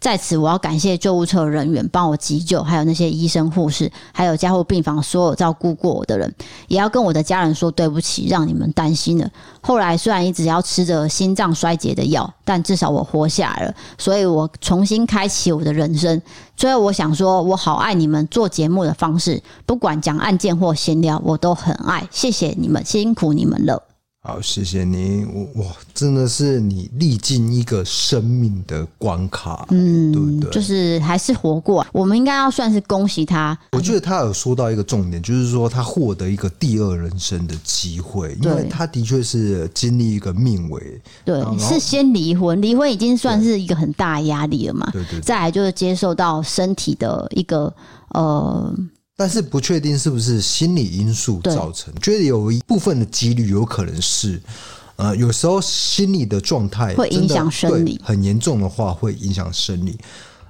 [0.00, 6.34] 在此，我要感谢救护车人员帮我急救，还有那些医生、护士，还有加护病房所有照顾过我的人，
[6.68, 9.30] 也要跟我的家人说对不起，让你们担心了。
[9.60, 16.20] 后来虽然一直要吃着心脏衰竭的药，但至少我活下来了，所以我重新开启我的人生。
[16.56, 22.08] 最后，我想说，我好爱你们做节目的方式，不管讲案件或闲聊，我都很爱。
[22.10, 23.89] 谢谢你们，辛苦你们了。
[24.22, 25.24] 好，谢谢你。
[25.54, 30.50] 哇，真的是你历尽一个生命的关卡，嗯，对不对？
[30.50, 33.58] 就是还是活过，我们应该要算是恭喜他。
[33.72, 45.20] 我觉得他有说到一个重点，就是说他获得一个第二人生的机会，因为他的确是经历一个命危，对，是先离婚，离婚已经算是一个很大的压力了嘛，对对，对。
[45.22, 47.74] 再来就是接受到身体的一个
[48.10, 48.70] 呃。
[49.20, 54.40] 但是不确定是不是心理因素造成，觉得有一部分的几率有可能是，
[54.96, 59.98] 呃，有时候心理的状态会影响生理，很严重的话会影响生理。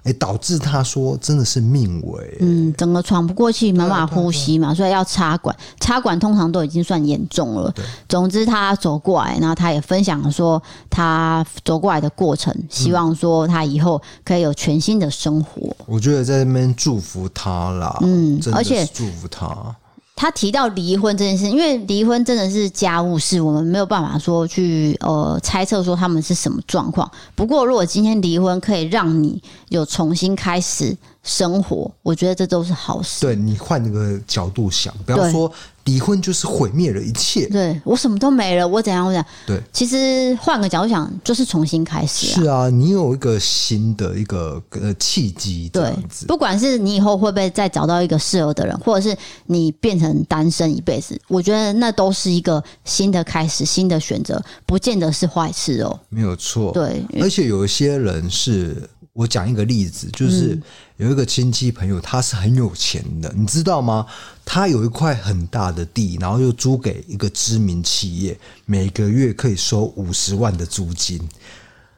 [0.03, 5.55] 哎，导致他说真的是命危，嗯，整个喘不过气，没办法呼吸嘛，所以要插管。
[5.79, 7.71] 插管通常都已经算严重了。
[7.73, 15.69] 对，总之他走过来，然后他也分享说他走过来的过程，希望说他以后可以有全新的生活。
[15.81, 19.77] 嗯，我觉得在那边祝福他啦，嗯，而且祝福他。
[20.21, 27.11] 他提到离婚这件事，因为离婚真的是家务事，我们没有办法说去呃猜测说他们是什么状况。
[27.35, 33.21] 不过，如果今天离婚可以让你有重新开始生活，我觉得这都是好事。
[33.21, 35.51] 对，你换一个角度想，不要说。
[35.85, 39.27] 离婚就是毁灭了一切，对，我什么都没了，我怎样我怎样？
[39.47, 42.35] 对，其实换个角度想，就是重新开始啊。
[42.35, 45.91] 是啊，你有一个新的一个呃契机，对，
[46.29, 55.99] 不管是你以后会不会再找到一个适合的人，或者是你变成单身一辈子，我觉得那都是一个新的开始，新的选择，不见得是坏事哦。
[56.11, 58.89] 没有错，对，而且有一些人是。
[59.13, 60.59] 我讲一个例子，就是
[60.97, 64.07] 有一个亲戚朋友，他是很有钱的，你知道吗？
[64.45, 71.21] 他有一块很大的地，然后又租给一个知名企业，每个月可以收五十万的租金。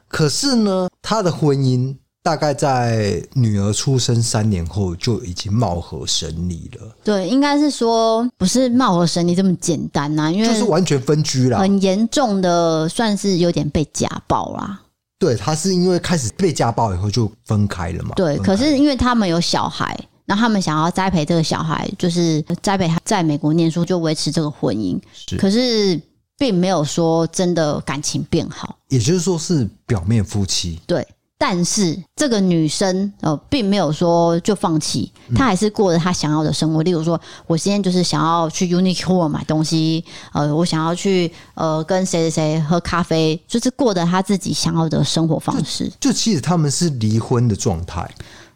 [0.07, 6.95] 可是呢，他的婚姻大概在女儿出生三年后就已经貌合神离了。
[7.03, 14.81] 对，应该是说不是貌合神离这么简单呐，因为就是完全分居了，很严重的，算是有点被家暴啦。
[15.23, 18.13] 对，他是因为开始被家暴以后就分开了嘛。
[18.15, 24.99] 对，可是因为他们有小孩，那他们想要栽培这个小孩，就是栽培他在美国念书，就维持这个婚姻。
[25.13, 25.97] 是，可是
[26.37, 30.81] 并没有说真的感情变好，也就是说是表面夫妻。
[30.85, 31.07] 对。
[31.45, 36.81] 但是这个女生呃，并没有说就放弃，她还是过着她想要的生活。
[36.83, 45.91] 例如说，我今天就是想要去 Uniqlo 买东西，呃，我想要去呃跟谁谁谁喝咖啡，就是过着她自己想要的生活方式。
[45.99, 48.09] 就，就其实他们是离婚的状态，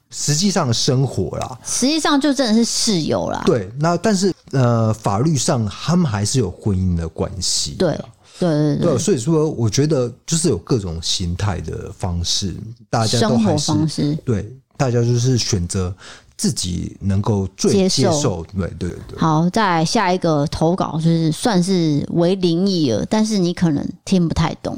[0.10, 3.44] 实际上的生活啦，实际上就真的是室友啦。
[3.46, 7.72] 对，那但是呃，法律上他们还是有婚姻的关系。
[7.72, 8.00] 对。
[8.40, 12.56] 对对对，对，所以说我觉得就是有各种形态的方式，
[12.90, 15.94] 大家都还是生活方式，对，大家就是选择
[16.36, 19.18] 自己能够最接受，接受，对对对。
[19.18, 24.78] 好，再来下一个投稿，就是算是为灵异了，但是你可能听不太懂。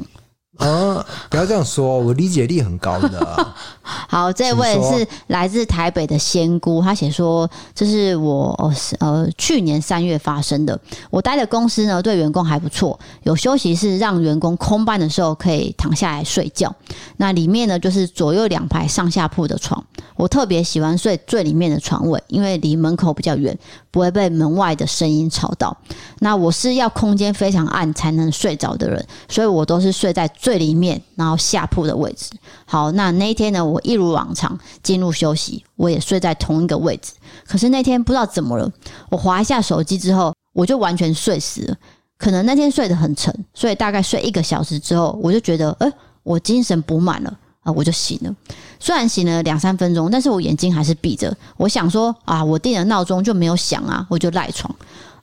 [0.60, 3.56] 啊，不要这样说，我理解力很高的啊。
[4.08, 10.78] 好，这位是来自台北的仙姑，她写说，这是我呃去年三月发生的。
[11.10, 16.74] 我待的公司呢，对员工还不错，有休息室让员工空班的时候可以躺下来睡觉。
[17.16, 19.82] 那里面呢，就是左右两排上下铺的床。
[20.16, 23.58] 我特别喜欢睡最里面的床位，因为离门口比较远，
[23.90, 25.74] 不会被门外的声音吵到。
[26.18, 32.28] 那我是要空间非常暗才能睡着的人，所以我都是睡在最最里面，然后下铺的位置。
[32.64, 37.12] 好，那那一天呢，我一如往常进入休息，我也睡在同一个位置。
[37.46, 38.68] 可是那天不知道怎么了，
[39.10, 41.76] 我滑一下手机之后，我就完全睡死了。
[42.18, 45.92] 可能那天睡得很沉，所以大概睡一个小时之后，我就觉得，诶，
[46.24, 47.38] 我精神补满了。
[47.62, 48.34] 啊，我就醒了。
[48.78, 51.36] 虽然醒了两三分钟，但是我眼睛还是闭着。
[51.58, 54.74] 我想说啊，我定了闹钟就没有响啊，我就赖床，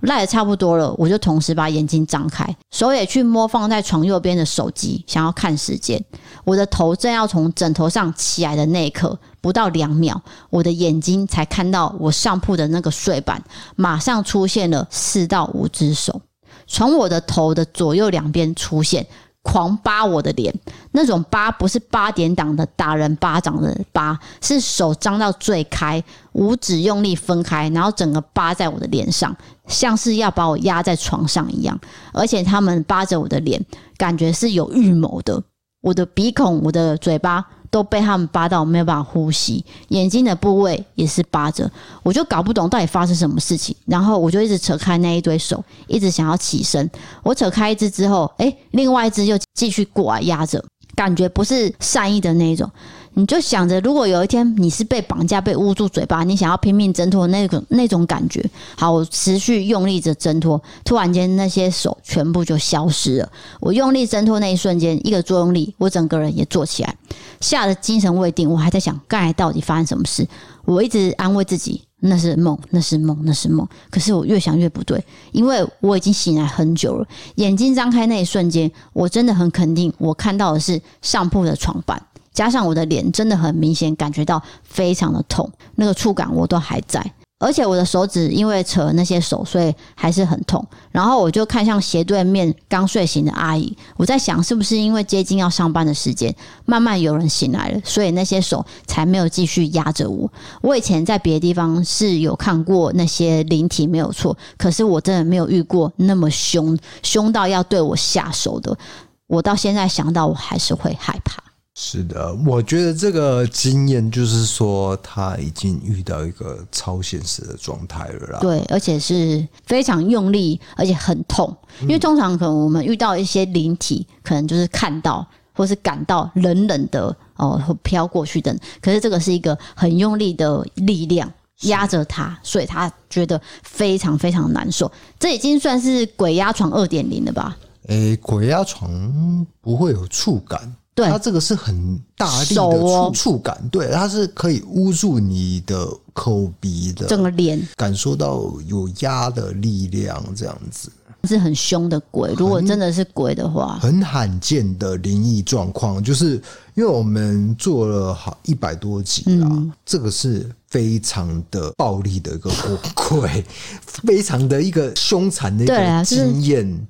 [0.01, 6.03] 赖得差不多了，我就同时把眼睛张开，手也去摸放在床右边的手机，想要看时间。
[6.43, 13.41] 我的头正要从枕头上起来的那一刻，不到两秒，我的眼睛才看到我上铺的那个睡板，
[13.75, 16.21] 马上出现了四到五只手，
[16.67, 19.05] 从我的头的左右两边出现。
[19.43, 20.53] 狂扒我的脸，
[20.91, 29.33] 那种扒不是八点档的打人巴掌的扒，是手张到最开，五指用力分开，然后整个扒在我的脸上，
[29.67, 31.79] 像是要把我压在床上一样。
[32.13, 33.63] 而且他们扒着我的脸，
[33.97, 35.43] 感觉是有预谋的。
[35.81, 37.45] 我的鼻孔、我的嘴巴。
[37.69, 41.69] 都被他们扒到没有办法呼吸，眼睛的部位也是扒着，
[42.01, 43.75] 我就搞不懂到底发生什么事情。
[43.85, 46.89] 然后我就一直扯开那一堆手，一直想要起身。
[47.23, 50.63] 我扯开一只之后，诶，另外一只又继续过来压着，
[50.95, 52.71] 感觉不是善意的那一种。
[53.17, 58.47] 你就想着，如果有一天你是被绑架、被捂住嘴巴，你想要拼命挣脱那种那种感觉。
[58.77, 63.31] 好，我持续用力着挣脱，突然间那些手全部就消失了。
[63.59, 66.95] 我用力挣脱那一瞬间，一个作用力，我整个人也坐起来，
[67.41, 68.47] 吓得精神未定。
[68.47, 70.27] 我还在想刚才到底发生什么事。
[70.65, 73.67] 我一直安慰自己，那是梦，那是梦，那是梦。
[73.89, 77.07] 可是我越想越不对，因为我已经醒来很久了。
[77.37, 81.99] 眼睛张开那一瞬间，我真的很肯定，我看到的是上铺的床板。
[82.37, 87.03] 加上我的脸真的很明显感觉到非常的痛，那个触感我都还在，
[87.39, 90.63] 而且我的手指因为扯那些手，所以还是很痛。
[90.91, 96.31] 然后我就看向斜对面刚睡醒的阿姨，我在想是不是因为接近要上班的时间，
[96.65, 100.31] 慢慢有人醒来了，所以那些手才没有继续压着我。
[100.61, 108.77] 我以前在别的地方是有看过那些灵体没有错，可是我真的没有遇过那么凶，凶到要对我下手的。
[109.25, 111.41] 我到现在想到我还是会害怕。
[111.79, 118.39] 是的，我觉得这个经验就是说，他已经遇到一个超现实的状态了啦。
[118.39, 121.55] 对，而且是非常用力，而且很痛。
[121.81, 128.57] 因为通常可能我们遇到一些灵体，可能就是看到或是感到冷冷的哦，飘过去的。
[128.81, 134.91] 可是这个是一个很用力的力量压着他，所以他觉得非常非常难受。
[135.19, 137.55] 这已经算是鬼压床二点零了吧？
[137.89, 140.75] 诶，鬼压床不会有触感。
[140.97, 147.61] 对，它这个是很大力的触触感，对，它是可以捂住你的口鼻的，整个脸。
[147.75, 150.91] 感受到有压的力量，这样子。
[151.23, 152.33] 是很凶的鬼。
[152.37, 156.41] 如果真的是鬼的话，很罕见的灵异状况，就是
[156.73, 162.49] 因为我们做了好一百多集啦，嗯、这个是非常的暴力的一个
[162.95, 163.45] 鬼，
[163.85, 166.87] 非常的一个凶残的一个经验。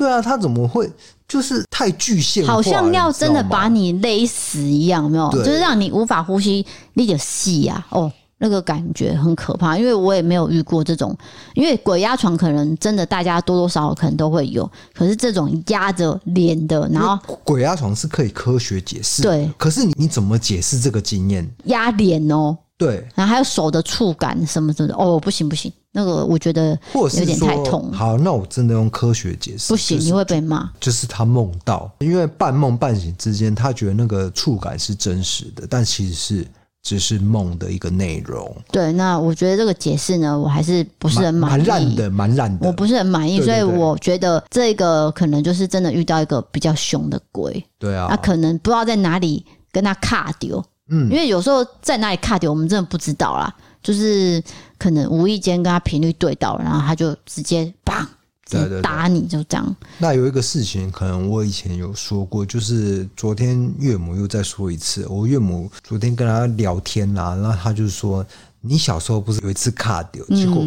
[0.00, 0.90] 对啊，他怎么会？
[1.28, 5.30] 就是太具象，好像要真的把你勒死一样，有没有？
[5.30, 9.76] 就是让你无法呼吸，那个戏呀，哦，那个感觉很可怕。
[9.76, 11.14] 因为我也没有遇过这种，
[11.52, 19.48] 因为鬼压床可能真的大家多多少少可能都会有，可是这种压着脸的，然后鬼压床是可以科学解释，对。
[19.58, 21.46] 可是你你怎么解释这个经验？
[21.66, 22.56] 压脸哦。
[22.80, 27.92] 对，然后还有手的触感什么什么的，哦，不行不行，那个我觉得有点太痛。
[27.92, 30.66] 好，那我真的用科学解释，不行，就是、你会被骂。
[30.80, 36.46] 就是他梦到，因为半梦半醒之间，他觉得那个触感是真实的，但其实是
[36.82, 38.50] 只是梦的一个内容。
[38.72, 47.62] 对，那我觉得这个解释呢，我还是不是很满意，蛮烂的，蛮烂的，我不是很满意，对对对，所以我觉得这个可能就是真的遇到一个比较凶的鬼。
[47.78, 50.64] 对啊，他可能不知道在哪里跟他卡丢。
[50.90, 53.52] 嗯，因为有时候在哪里卡掉，我们真的不知道啦。
[53.82, 54.42] 就是
[54.76, 58.04] 可能无意间跟他频率对到，然后他就直接砰，
[58.44, 59.76] 直接打你，就这样。
[59.96, 65.06] 那有一个事情，可能我以前有说过，就是昨天岳母又再说一次。
[65.08, 68.22] 我岳母昨天跟他聊天啦，然后他就说
[68.60, 70.62] ：“你小时候不是有一次卡掉，结果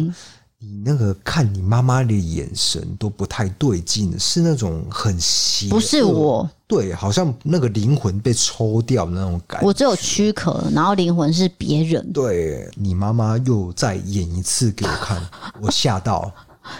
[0.66, 9.66] 你那个看你妈妈的眼神都不太对劲，是那种很邪，不是我，对，好像那个灵魂被抽掉的那种感觉。
[9.66, 12.12] 我只有躯壳，然后灵魂是别人。
[12.14, 15.20] 对，你妈妈又再演一次给我看，
[15.60, 16.32] 我吓到，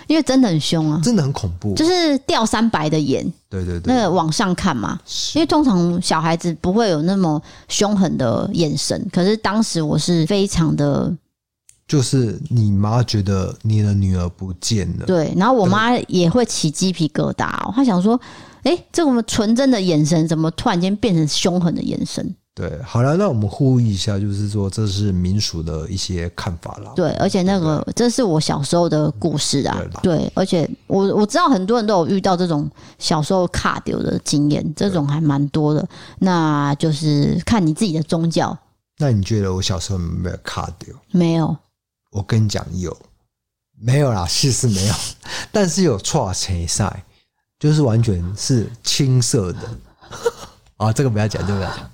[0.07, 3.31] 因为真的很凶啊，真的很恐怖，就是掉三白的眼。
[3.51, 4.99] 对对对，那个往上看嘛，
[5.35, 11.15] 因为通常小孩子不会有那么凶狠的眼神，可是当时我是非常的。
[11.87, 18.19] 就是你妈觉得你的女儿不见了，对，然后我妈也会起鸡皮疙瘩，哦，她想说，
[18.63, 22.35] 哎、欸，这么纯真的眼神，怎么突然间变成凶狠的眼神？
[22.55, 26.93] 对，好了，那我们呼吁一下，就是说这是民俗的一些看法啦。
[26.95, 35.87] 对，而且那个这是我小时候的故事啊，对，对，而且我我知道很多人都有遇到这种小时候卡丢的经验，这种还蛮多的。
[36.21, 38.57] 那就是看你自己的宗教。
[38.99, 40.95] 那你觉得我小时候有没有卡丢？
[41.11, 41.57] 没有。
[42.15, 42.97] 我跟你讲，有
[43.77, 44.25] 没有啦？
[44.31, 44.95] 是是没有，
[45.51, 47.05] 但是有错青赛，
[47.59, 49.59] 就是完全是青色的
[50.79, 50.93] 啊！
[50.93, 51.91] 这个不要讲，这个不要讲。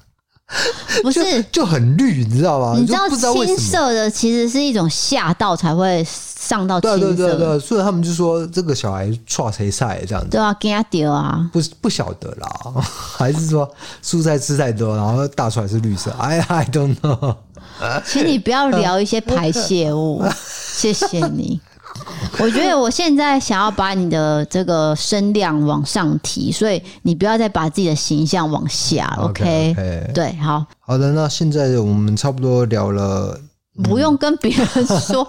[1.03, 2.75] 不是就，就很绿，你知道吗？
[2.79, 6.99] 你知道青色的其实是一种吓到才会上到青色。
[6.99, 10.31] 对对对对，所以他们就说这个小孩错谁赛这样子。
[10.31, 11.49] 对啊，给他丢啊！
[11.53, 12.51] 不不晓得啦，
[12.83, 17.37] 还是说蔬菜吃太多，然后大出来是绿色？I I don't know。
[18.05, 20.23] 请你不要聊一些排泄物，
[20.75, 21.61] 谢谢你。
[22.39, 29.15] 我觉得我现在想要把你的这个声量往上提，所以你不要再把自己的形象往下。
[29.19, 30.13] OK，, okay.
[30.13, 31.13] 对，好好的。
[31.13, 33.39] 那现在我们差不多聊了，
[33.83, 35.27] 不用跟别人说，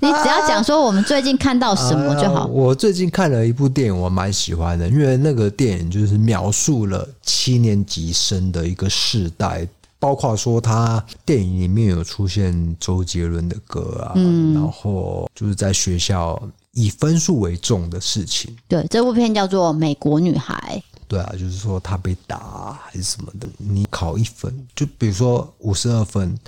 [0.00, 2.46] 你只要讲说我们最近看到什么就好。
[2.46, 9.66] 我最近看了一部电影，我蛮喜欢的，因为那个电影就是描述了七年级生的一个世代。
[9.98, 16.40] 包括说他电影里面有出现周杰伦的歌啊，嗯，然后就是在学校
[16.72, 18.54] 以分数为重的事情。
[18.68, 20.82] 对，这部片叫做《美国女孩》。
[21.08, 26.38] 对啊，就是说他被打还是什么的，你考一分，就比如说五十二分，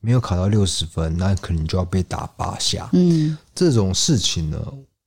[0.00, 2.88] 没有考到六十分，那可能就要被打八下。
[2.92, 4.58] 嗯，这种事情呢，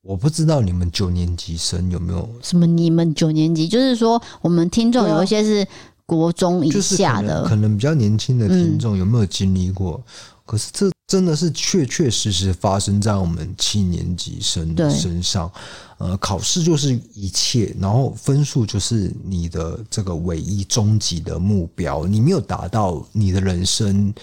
[0.03, 2.29] 我不知道你们九年级生有没有？
[2.41, 2.65] 什么？
[2.65, 3.67] 你们九年级？
[3.67, 5.67] 就是说我们听众有一些是。
[6.09, 10.03] 国中以下的，就是可，可能比较年轻的听众有没有经历过？
[10.03, 10.11] 嗯、
[10.45, 15.51] 可是这真的是确确实实发生在我们七年级生的身上。
[15.97, 22.05] 呃，考试就是一切，然后分数就是你的这个唯一终极的目标。
[22.05, 24.13] 你没有达到，你的人生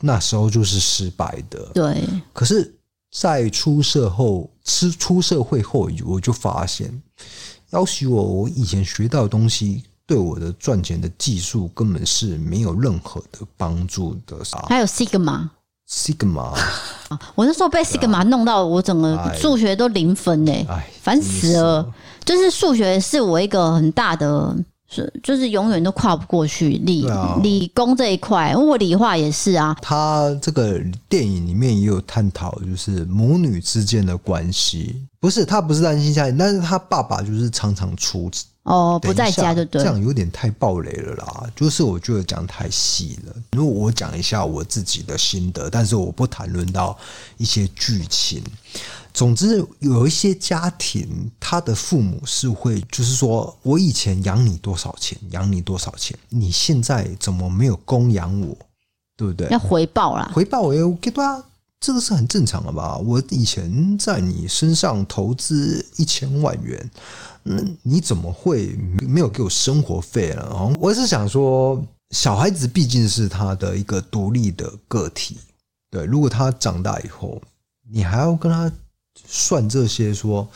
[0.00, 1.58] 那时候就是失败的。
[1.74, 2.02] 对。
[2.32, 2.72] 可是，
[3.10, 7.02] 在出社后，出出社会后，我就发现，
[7.70, 9.82] 要许我我以前学到的东西。
[10.10, 14.38] 对我的赚钱的技术根本是没有任何的帮助的。
[14.68, 16.52] 还有 Sigma，Sigma，
[17.36, 20.52] 我那时候被 Sigma 弄到我整个数学都零分呢，
[21.00, 21.94] 烦死了。
[22.24, 24.52] 就是数学是我一个很大的，
[24.88, 27.06] 是就是永远都跨不过去理
[27.40, 29.76] 理工这一块，因为我理化也是啊。
[29.80, 38.28] 他这个电影里面也有探讨，就是母女之间的关系，不是他不是单亲家庭，但是他爸爸就是常常出。
[38.64, 41.50] 哦，不在家就对，这样有点太暴雷了啦。
[41.56, 43.34] 就是我觉得讲太细了。
[43.52, 46.96] 如果我讲一下我自己的心得，但是我不谈论到
[47.38, 48.42] 一些剧情。
[49.12, 58.56] 总之，有一些家庭，他的父母是会，就是说我以前养你多少钱，养你多少钱，你现在怎么没有供养我？
[59.16, 59.48] 对不对？
[59.48, 61.42] 要回报啦，回报我也 OK 对啊，
[61.80, 62.96] 这个是很正常的吧？
[62.98, 66.90] 我以前在你身上投资一千万元。
[67.42, 68.76] 那，你怎么会
[69.06, 70.72] 没有给我生活费了？
[70.78, 75.38] 我是想说，小孩子毕竟是他的一个独立的个体，
[75.90, 76.04] 对。
[76.04, 77.40] 如果他长大以后，
[77.90, 78.70] 你还要跟他
[79.26, 80.48] 算这些，说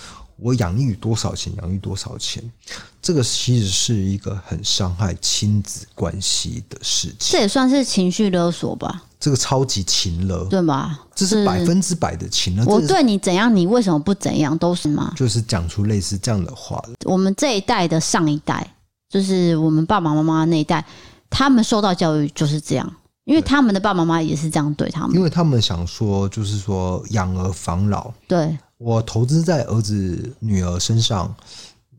[0.44, 2.44] 我养育多少钱，养育多少钱，
[3.00, 7.32] 这个其实是一个很伤害亲子关系的事情。
[7.32, 9.04] 这也算是情绪勒索吧。
[9.18, 10.98] 这个超级情勒，对吗？
[11.14, 12.64] 这是百分之百的情勒。
[12.66, 14.56] 我对你怎样，你为什么不怎样？
[14.58, 15.14] 都是吗？
[15.16, 16.78] 就是讲出类似这样的话。
[17.06, 18.70] 我们这一代的上一代，
[19.08, 20.84] 就是我们爸爸妈妈那一代，
[21.30, 22.92] 他们受到教育就是这样，
[23.24, 25.16] 因为他们的爸爸妈妈也是这样对他们。
[25.16, 28.12] 因为他们想说，就是说养儿防老。
[28.28, 31.34] 对，我投资在儿子女儿身上。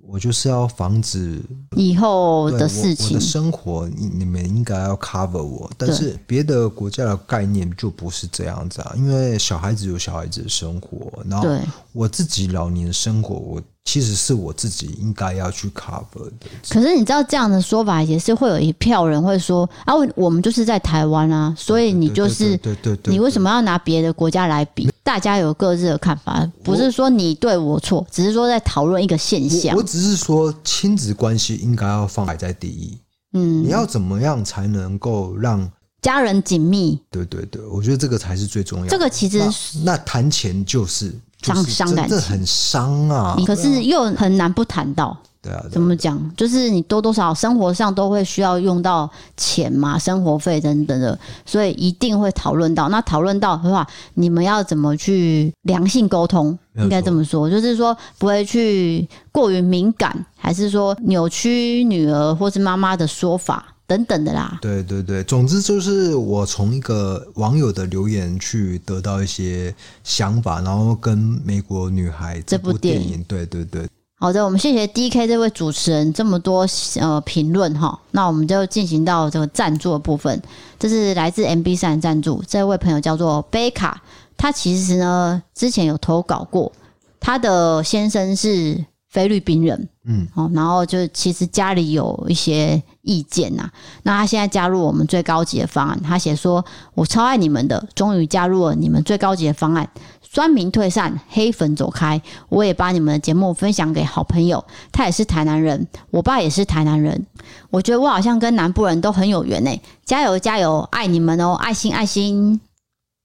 [0.07, 1.41] 我就是要防止
[1.75, 5.67] 以后的事情，我的生活，你你们应该要 cover 我。
[5.79, 11.49] 但是别的国家的概念就不是这样子啊，因为小孩子有小孩子的生活，然后
[11.91, 16.47] 我自己老年生活，我其实是我自己应该要去 cover 的。
[16.69, 24.87] 可是你知道这样的说法也是会有一票人会说啊，我们就是在台湾啊，所以你就是对对对，你为什么要拿别的国家来比？
[25.05, 29.75] 大家有各自的看法，不是说你对我错，只是说在讨论一个现象。
[29.75, 32.97] 我，我只是说亲子关系应该要放摆在第一。
[33.33, 36.99] 嗯，你要怎么样才能够让家人紧密？
[37.11, 38.89] 对对对，我觉得这个才是最重要的。
[38.89, 39.39] 这个其实
[39.83, 43.37] 那谈钱就是伤伤感情，这很伤啊。
[43.45, 45.15] 可是又很难不谈到。
[45.45, 46.19] 对啊，怎么讲？
[46.35, 52.89] 就是你多多少少生活上都会需要用到钱嘛，生活费等等的，所以一定会讨论到。
[52.89, 56.57] 那讨论到的话，你们要怎么去良性沟通？
[56.77, 64.57] 应该这么说，就是说不会去过于敏感，还是说扭曲女儿或是妈妈的说法等等的啦。
[64.61, 69.73] 对对对，总之就是我从一个网友的留言去得到一些
[70.03, 73.87] 想法，然后跟美国女孩这部电影对对对。
[74.17, 76.65] 好的，我们谢谢 DK 这位主持人这么多
[77.01, 80.41] 呃评论哈，那我们就进行到这个赞助的部分。
[80.79, 84.01] 这是来自 M B 三的赞助，这位朋友叫做贝卡，
[84.37, 86.71] 他其实呢之前有投稿过，
[87.19, 93.69] 他的先生是菲律宾人，嗯，哦，然后就其实家里有一些意见呐，
[94.03, 96.63] 那他现在加入我们最高级的方案，他写说
[96.95, 99.87] ：“我超爱你们的，终于加入了你们最高级的方案。”
[100.35, 102.21] 酸民退散，黑粉走开。
[102.49, 104.61] 我也把你们的节目分享给好朋友，
[104.91, 107.25] 他也是台南人，我爸也是台南人。
[107.69, 112.59] 我觉得我好像跟南部人都很有缘诶，加油加油，爱你们哦，爱心爱心。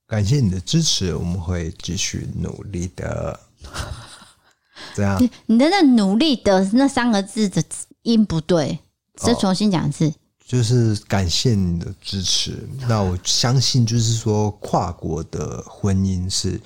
[0.06, 3.40] 感谢你的支持，我们会继续努力的。
[4.94, 7.60] 这样，你的那努力的那三个字的
[8.02, 8.78] 音不对，
[9.16, 10.14] 再重新讲一次。
[10.46, 12.68] 就是感谢你的支持。
[12.88, 16.60] 那我相信，就是说跨国的婚姻是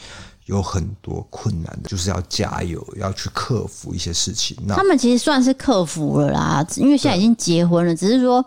[0.46, 4.56] 有很多困难的，就是要加油，要去克服一些事情。
[4.66, 8.44] 那他们其实算是克服了啦，因为现在已经结婚了，只是说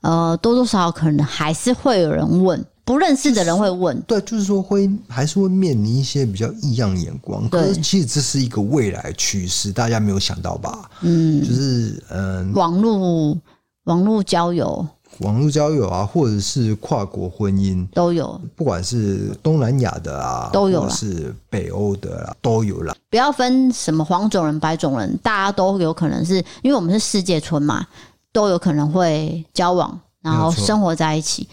[0.00, 4.00] 呃多多少少可能还是会有人问，不认识的人会问。
[4.02, 7.48] 对，就是说会还是会面临一些比较异样眼光。
[7.48, 10.90] 可是其实这是一个未来趋势，大家没有想到吧？
[11.00, 13.36] 嗯，就是嗯，网络。
[13.84, 14.86] 网络交友、
[15.18, 22.96] 网络交友啊，或者是跨国婚姻都有，不管是东南亚的啊，都有，是北欧的啊，都有了。
[23.10, 27.86] 不要分什么黄种人、白种人，大家都有可能是因为我们是世界村嘛，
[28.32, 31.46] 都有可能会交往，然后生活在一起。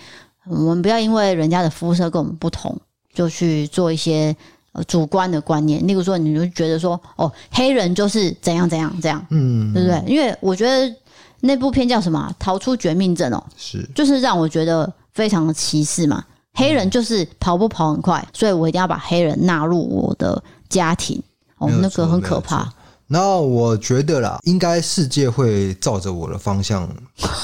[0.46, 2.74] 我们不要因为人家的肤色跟我们不同，
[3.14, 4.34] 就去做一些
[4.72, 5.86] 呃主观的观念。
[5.86, 10.02] 例如说，你就觉得说，哦，黑人就是怎样怎样这样，嗯，对不对？
[10.08, 10.96] 因为我觉得。
[11.42, 12.34] 那部片叫什么？
[12.40, 16.24] 逃出绝命镇哦，是，就是让我觉得非常的歧视嘛。
[16.54, 21.22] 黑人就是跑步跑很快，所以我一定要把黑人纳入我的家庭。
[21.58, 22.72] 哦，那个很可怕。
[23.10, 26.90] 那我觉得啦，应该世界会照着我的方向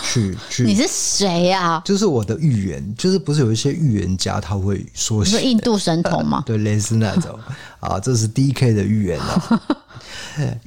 [0.03, 0.63] 去 去。
[0.63, 1.81] 你是谁呀？
[1.85, 6.43] 就是我的预言，就是不是有一些预言家他会说，是印度神童吗？
[6.45, 7.39] 对，类似那种
[7.79, 9.61] 啊，这是 DK 的预言啊。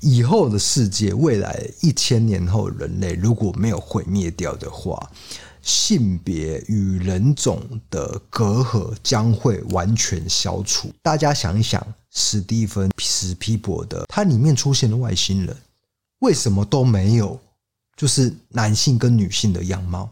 [0.01, 5.11] 以后的世界，未来一千年后，人类如果没有毁灭掉的话，
[5.63, 7.61] 性别与人种
[7.91, 10.93] 的隔阂将会完全消除。
[11.03, 15.57] 大家想一想，史蒂芬史皮伯的，它里面出现的外星人，
[16.21, 17.39] 为什么都没有？
[17.97, 20.09] 就是男性跟女性的样貌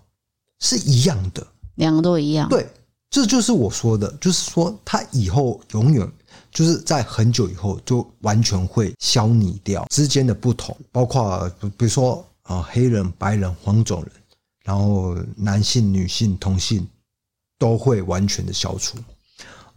[0.61, 2.49] 是一样的，两个都一样。
[2.49, 2.67] 对，
[3.11, 6.11] 这就是我说的，就是说他以后永远。
[6.55, 11.47] 就是在很久以后，就完全会消弭掉之间的不同，包括
[11.77, 14.13] 比如说啊，黑人、白人、黄种人，
[14.65, 16.87] 然后男性、女性、同性
[17.59, 18.97] 都会完全的消除。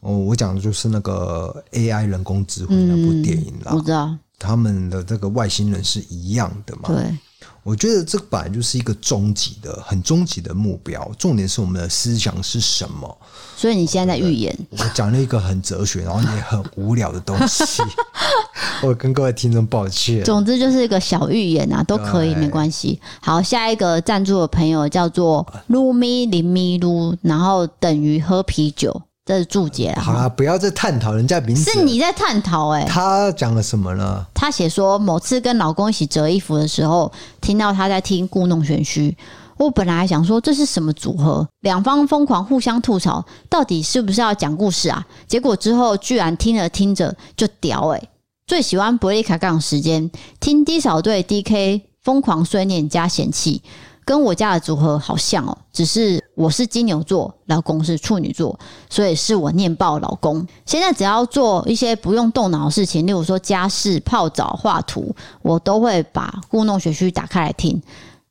[0.02, 6.90] 哦，我讲的就是那个 AI 人工智慧那部电影啦，我知道他们的这个外星人是一样的嘛？
[6.90, 7.18] 对。
[7.64, 11.12] 我觉得这个本来就是一个终极的、很终极的目标。
[11.20, 13.18] 重点是我们的思想是什么？
[13.58, 14.58] 所以你现在在预言？
[14.72, 17.84] 我讲了一个很哲学，然后也很无聊的东西。
[18.84, 20.24] 我跟各位听众抱歉。
[20.24, 23.00] 总之就是一个小预言啊，都可以，没关系。
[23.22, 29.02] 好，下一个赞助的朋友叫做露咪林咪露，然后等于喝啤酒。
[29.28, 30.02] 这是注解啊！
[30.02, 31.70] 好啦，不要再探讨人家名字。
[31.70, 32.88] 是你在探讨哎、欸。
[32.88, 34.26] 他讲了什么呢？
[34.34, 37.12] 他写说，某次跟老公一起折衣服的时候，
[37.42, 39.18] 听到他在听故弄玄虚。
[39.58, 45.06] 我本来还想说这是什么组合，两方疯狂互相吐槽，到底是不是要讲故事啊？
[45.28, 48.10] 结果之后居然听着听着就屌哎、欸！
[48.46, 50.10] 最喜欢伯利卡杠时间，
[50.40, 53.62] 听低少对 DK 疯狂碎念加嫌弃。
[54.08, 58.58] 跟我家的组合好像哦，只是我是金牛座，老公是处女座，
[58.90, 60.48] 所以是我念报老公。
[60.66, 67.82] 现在只要做一些不用动脑的事情，例如说家事、泡澡、画图，我都会把故弄玄虚打开来听。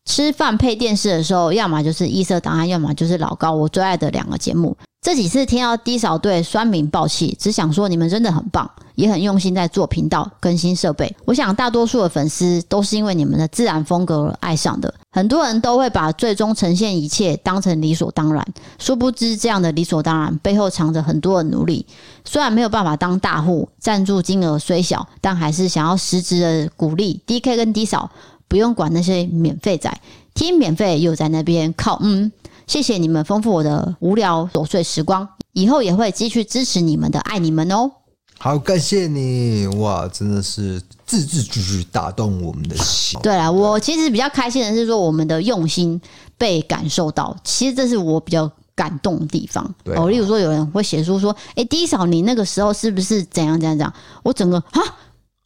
[0.07, 4.75] 吃饭配电视的时候，要么就是一色档案，要么就是老高我最爱的两个节目。
[5.07, 11.15] 这几次听到低扫对酸民爆气，只想说你们真的很棒，也很用心在做频道更新设备。
[11.25, 14.93] 我想大多数的粉丝都是因为你们的自然风格而爱上的。
[15.13, 18.45] 很多人都会把最终呈现一切当成理所当然，
[18.81, 21.87] 殊不知这样的理所当然背后藏着很多的努力。
[22.25, 28.11] 虽然没有办法当大户，赞助金额虽小，但还是想要实质的鼓励 DK 跟低扫，
[28.49, 30.01] 不用管那些免费仔，
[30.35, 32.33] 听免费又在那边靠嗯。
[32.67, 37.91] 谢谢你们丰富我的无聊琐碎时光，以后也会继续支持你们的，爱你们哦。
[38.39, 43.19] 好，感谢你哇，真的是字字句句打动我们的心。
[43.23, 45.99] 对啊，我其实比较开心的是说我们的用心
[46.37, 49.73] 被感受到，其实这是我比较感动的地方。
[49.85, 53.95] 对哦，例如说有人会写书说，哎，D 嫂你那个时候是不是怎样怎样怎样？
[54.25, 54.83] 我整个啊，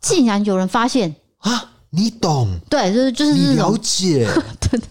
[0.01, 2.49] 竟然有人发现啊，你懂？
[2.71, 4.27] 对，就是就是你了解。
[4.59, 4.81] 对。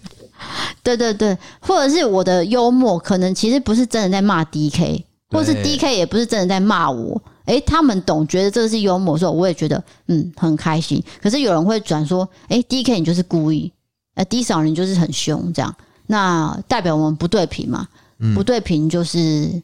[0.82, 7.20] 对对对，或者是我的幽默，可能其实不是真的在骂 DK，或是 DK 也不是真的在骂我。
[7.46, 11.02] 诶，他们懂，觉得这是幽默的时候，我也觉得嗯很开心。
[11.20, 13.72] 可是有人会转说，诶 DK 你就是故意，
[14.14, 15.74] 呃，D 少你就是很凶，这样，
[16.06, 17.86] 那代表我们不对平嘛？
[18.20, 19.62] 嗯、不对平就是。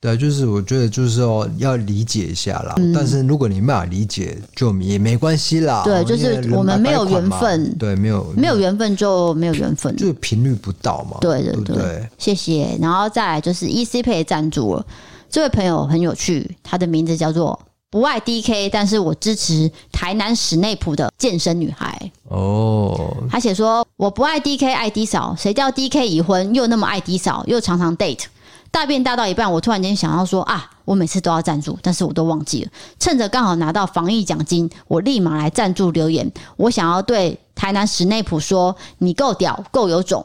[0.00, 2.74] 对，就是我觉得就是说要理解一下啦。
[2.76, 5.82] 嗯、但是如果你没办法理解，就也没关系啦。
[5.84, 7.76] 对，就是我们没有缘分。
[7.76, 11.16] 对，没有没有缘分就没有缘分，就是频率不到嘛。
[11.20, 12.78] 对对对，对对谢谢。
[12.80, 14.86] 然后再来就是 EC Pay 赞助了，
[15.28, 17.58] 这位朋友很有趣，他的名字叫做
[17.90, 22.12] 不爱 DK，但是我支持台南史内普的健身女孩。
[22.28, 28.26] 哦，他写说我不爱 DK，爱 D 嫂，谁叫 DK 已婚又那么爱 D 嫂，又常常 date。
[28.70, 32.70] 大便大到一半，我突然间想到说啊，我每次都要赞助，但是我都忘记了。
[33.00, 36.30] 趁着刚好拿到防疫奖金，我立马来赞助留言。
[36.56, 40.24] 我想要对台南史内普说：“你够屌，够有种。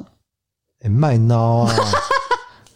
[0.82, 1.74] 欸”哎，麦闹啊！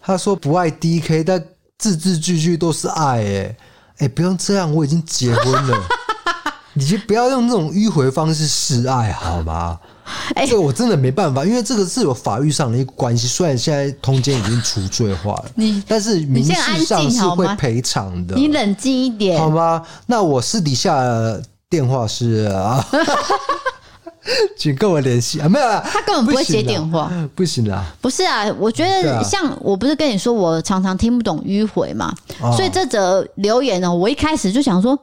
[0.01, 1.43] 他说不爱 DK，但
[1.78, 3.22] 字字句句都是爱。
[3.22, 3.57] 哎，
[3.99, 5.84] 哎，不用这样，我已经结婚了。
[6.74, 9.80] 你就不要用这种迂回方式示爱好吗？
[10.36, 13.28] 哎，这个我真的没办法，因为这个是有法律上的一个关系。
[13.28, 16.53] 虽然现在通奸已经除罪化了，你但是民事
[16.86, 18.36] 上是会赔偿的。
[18.36, 19.82] 你冷静一点好吗？
[20.05, 21.01] 那我私底下
[21.70, 22.86] 电话是啊，
[24.58, 27.84] 请跟我联系啊，没有啦，他根本不会接电话，不行啦。
[28.01, 34.97] 不是啊，我觉得像我不是跟你说，我常常听不懂迂回嘛，啊、所以这则留言呢，我一开始就想说。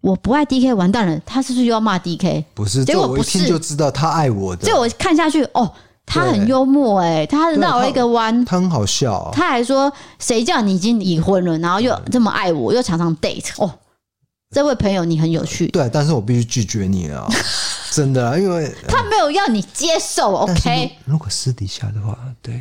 [0.00, 2.44] 我不爱 DK，完蛋了，他是不是又要骂 DK？
[2.54, 4.64] 不是，结果不是，我一听就知道他爱我的。
[4.64, 5.70] 结果我看下去，哦，
[6.06, 9.30] 他很幽默哎，他绕了一个弯，他很好笑。
[9.32, 13.70] 他还说：“谁叫你已经已婚了，然后又这么爱我，又常常 date 哦。”
[14.52, 15.68] 这位朋友你很有趣。
[15.68, 17.28] 对，但是我必须拒绝你啊，
[17.92, 20.34] 真的，因为他没有要你接受。
[20.34, 22.60] OK，如果私底下的话，对，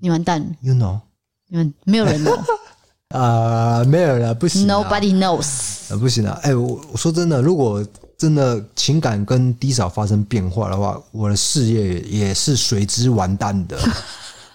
[0.00, 0.46] 你完蛋了。
[0.62, 0.98] You know，
[1.48, 2.36] 你们没有人 know。
[3.10, 4.66] 啊，没有了，不行。
[4.66, 5.92] Nobody knows。
[5.92, 6.32] 啊，不行了。
[6.42, 7.84] 哎，我我说真的，如果
[8.16, 13.76] 真的情感跟 D 扫发生变化的话，我的事业也是随之完蛋的。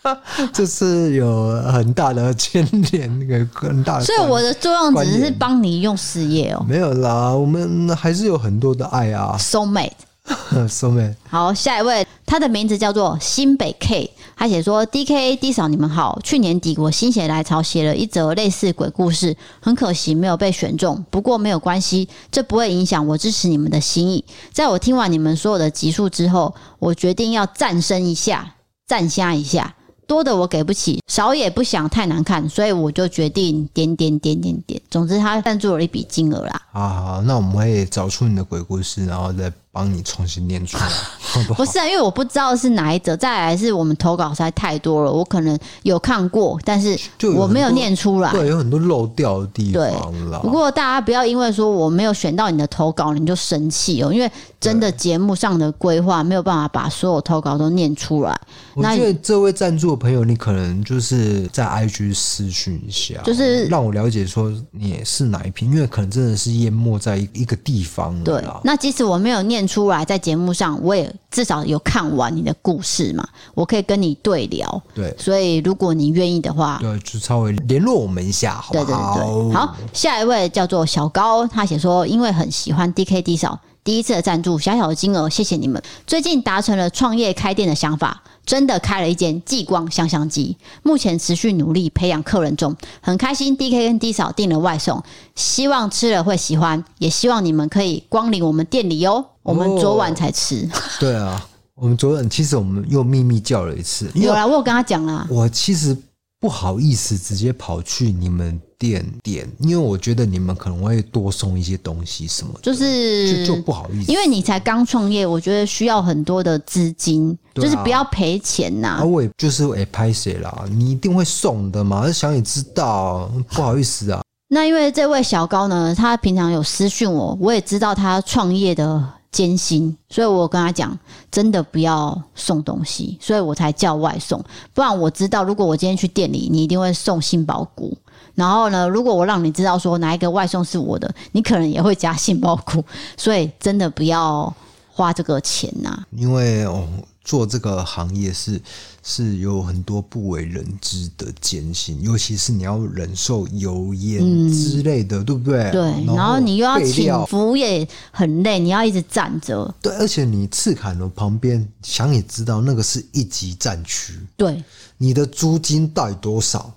[0.54, 4.06] 这是有很大的牵连，那个很大的。
[4.06, 6.64] 所以我的作用只是帮你用事业哦。
[6.70, 9.36] 没有啦，我们还是有很多的爱啊。
[9.38, 9.92] Soul mate。
[10.70, 11.16] Soul mate。
[11.28, 14.12] 好，下一位，他的名字叫做新北 K。
[14.38, 16.20] 他写说：“D K D 嫂，你们好。
[16.24, 21.04] 去年底我心血来潮写了一则类似鬼故事，很可惜没有被选中。
[21.10, 24.26] 不过没有关系，这不会影响我支持你们的心意。
[24.52, 28.56] 在我听完你们所有的集数之后，我决定要赞声一下，
[28.86, 29.74] 赞虾一下。
[30.08, 34.80] 多的我给不起，少也不想太难看，所以我就决定点点点点点。
[34.92, 36.62] 总之，他赞助了一笔金额啦。
[36.72, 40.84] 好好，那我们会找出你的鬼故事，然后再。”帮你重新念出来，
[41.20, 41.56] 好不好？
[41.56, 43.14] 不是啊，因为我不知道是哪一则。
[43.18, 46.98] 再来是我们投稿实在太多了，我可能有看过，但是
[47.36, 48.32] 我没有念出来。
[48.32, 50.40] 对，有很多漏掉的地方了。
[50.40, 54.14] 不过大家不要因为说我没有选到你的投稿，你就生气哦。
[54.14, 58.34] 因为真的节目上的规划没有办法把所有投稿都念出来。
[58.76, 68.24] 我觉得这位赞助的朋友，你可能就是在 IG 私讯一下，就是让我了解说你是哪一篇，因为可能真的是淹没在一个地方了。
[68.24, 69.65] 对，那即使我没有念。
[69.68, 74.82] 出来在节目上，我也至少有看完你的故事嘛，我可以跟你对聊。
[74.94, 79.16] 对，所以如果你愿意的话，对，就稍微联络我们一下，好不好？
[79.16, 85.82] 对对对，好，下一位叫做小高，他写说，因为很喜欢 DK D 嫂，第一次的赞助，小小的金额，谢谢你们。
[86.08, 88.22] 最近达成了创业开店的想法。
[88.46, 93.58] 真的开了一间继光香香鸡，目前持续努力培养客人中，很开心。
[93.58, 95.02] DK 跟 D 嫂订了外送，
[95.36, 99.26] 希望吃了会喜欢，也希望你们可以光临我们店里哦。
[99.42, 100.70] 我们昨晚才吃。
[100.72, 104.10] 哦、对啊，我们昨晚其实我们又秘密叫了一次。
[104.14, 105.28] 有啦，我有跟他讲啦。
[105.30, 105.98] 我其实。
[106.46, 119.04] 不好意思直接跑去你们店点，因为我觉得你们可能会多送一些东西什么的，就是就就不好意思，因为你才刚创业，我觉得需要很多的资金，啊、就是不要赔钱呐、啊。
[119.04, 124.22] 我也就是哎拍谁啦，你一定会送的嘛，想也知道，不好意思啊。
[124.48, 129.04] 那因为这位小高呢，他平常有私讯我，我也知道他创业的。
[129.36, 130.98] 艰辛，所以我跟他讲，
[131.30, 134.42] 真的不要送东西，所以我才叫外送。
[134.74, 137.94] 不然我知道，如果我今天去店里，你一定会送杏鲍菇。
[138.34, 142.82] 然后呢，如果我让你知道说哪一个外送是我的，你可能也会加杏鲍菇。
[143.18, 144.54] 所以真的不要
[144.90, 146.88] 花这个钱呐、因为哦。
[147.26, 148.62] 做这个行业是
[149.04, 154.20] 是有很多不为人知的艰辛，尤其是你要忍受油烟
[154.54, 155.72] 之类的，嗯、对不对？
[155.72, 159.74] 对，然后你又要请服务也很累，你要一直站着。
[159.82, 164.14] 对，而且你赤坎楼旁边，想也知道那个是一级战区。
[164.38, 164.64] 对，
[165.00, 166.72] 你的租金到底多少？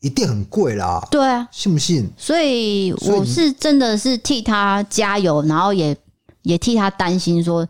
[0.00, 1.06] 一定很贵啦。
[1.10, 2.08] 对啊，信不信？
[2.16, 5.94] 所以我是真的是替他加油，然后也
[6.40, 7.68] 也替他担心说。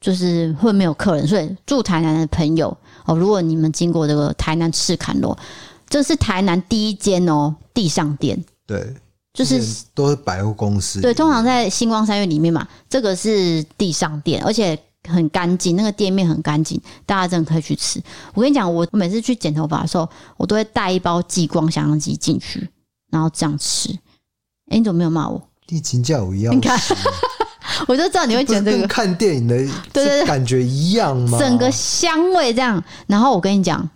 [0.00, 2.76] 就是会没有客人，所以住台南的朋友
[3.06, 5.36] 哦，如果你们经过这个台南赤坎楼，
[5.88, 8.44] 这是台南第一间哦地上店。
[8.66, 8.94] 对，
[9.32, 11.00] 就是都是百货公司。
[11.00, 14.78] 对，通常在星光三月里面嘛，这个是地上店，而且
[15.08, 18.00] 很干净，那个店面很干净，大家真的可以去吃。
[18.34, 22.68] 我跟你讲，我每次去剪头发的时候，我都会带一包激光相机进去，
[23.10, 23.90] 然后这样吃。
[24.68, 25.40] 哎，你怎么没有骂我？
[25.66, 26.54] 地勤叫我一样。
[26.54, 26.78] 你看。
[27.86, 29.56] 我就知道你会讲这个，跟看电影的
[29.92, 31.38] 对对感觉一样吗？
[31.38, 33.88] 整个香味这样，然后我跟你讲，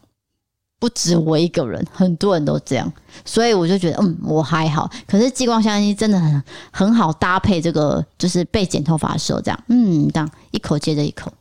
[0.78, 2.92] 不止我一个人，很多人都这样，
[3.24, 4.90] 所以我就觉得，嗯，我还好。
[5.06, 11.32] 可是激光相机真的很很好搭配这个，就是被剪头发的时候这样，嗯，这样一口接着一口。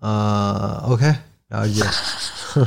[0.00, 1.14] 呃，OK，
[1.48, 1.84] 了解。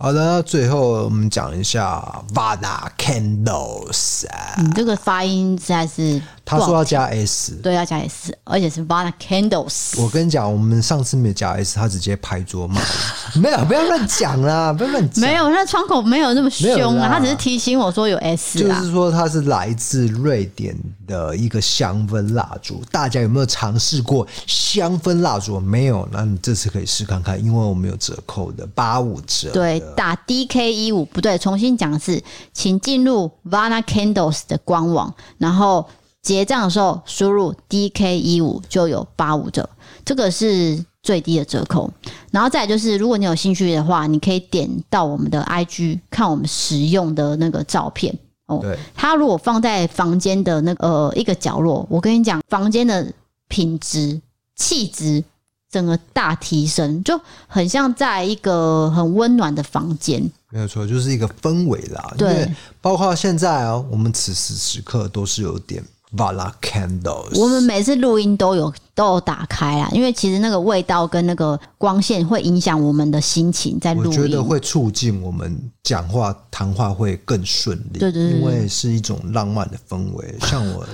[0.00, 4.26] 好的，最后我们讲一下 Vada Candles。
[4.58, 6.22] 你这个发音实在是。
[6.48, 10.00] 他说要加 s，对，要加 s，而且是 Vana Candles。
[10.00, 12.80] 我跟你讲，我们上次没加 s，他直接拍桌骂。
[13.36, 15.20] 没有，不要乱讲啦，不要乱讲。
[15.20, 18.58] 没有，那窗口没有那么凶啊，他只是提醒我说有 s。
[18.58, 20.74] 就是说，它是来自瑞典
[21.06, 22.82] 的一个香氛蜡烛。
[22.90, 25.60] 大家有没有尝试过香氛蜡烛？
[25.60, 29.50] 没有，那你这次可以试看看，因为我们有折扣的八五折。
[29.50, 32.22] 对，打 DK 一五不对，重新讲是，
[32.54, 35.86] 请进入 Vana Candles 的官网，然后。
[36.22, 39.68] 结账的时候输入 DK 一五就有八五折，
[40.04, 41.90] 这个是最低的折扣。
[42.30, 48.14] 然后再就是，如果你有兴趣的话，你可以点到我们的 IG 看我们使用的那个照片
[48.46, 48.58] 哦。
[48.60, 53.10] 对，它如果放在房间的那个呃一个角落，我跟你讲，房间的
[53.46, 54.20] 品质、
[54.56, 55.24] 气质
[55.70, 60.22] 整个大提升，就很像在一个很温暖的房间。
[60.50, 62.14] 没有错，就是一个氛围啦。
[62.18, 62.50] 对，
[62.82, 65.82] 包括现在哦，我们此时此刻都是有点。
[66.16, 77.98] Vana Candles，我们每次录音都有都有打开啊，因为其实那个味道跟那个光线会影响我们的心情，在录音，我觉得会促进我们讲话谈话会更顺利。
[77.98, 80.34] 对，对对，因为是一种浪漫的氛围。
[80.40, 80.86] 像我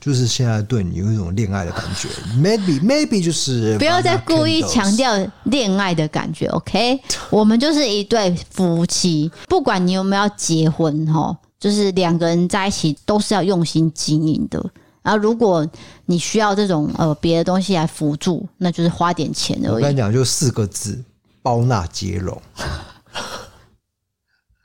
[0.00, 5.12] 就是现在对你有一种恋爱的感觉，maybe maybe 就是不要再故意强调
[5.44, 7.00] 恋爱的感觉，OK？
[7.30, 11.36] 我们就是一对夫妻，不管你有没有要结婚哈。
[11.58, 14.64] 就是两个人在一起都是要用心经营的，
[15.02, 15.66] 然后如果
[16.06, 19.74] 你需要这种呃别的东西来辅助，那就是花点钱而已。
[19.74, 21.02] 我跟你讲，就四个字：
[21.42, 22.40] 包纳接龙。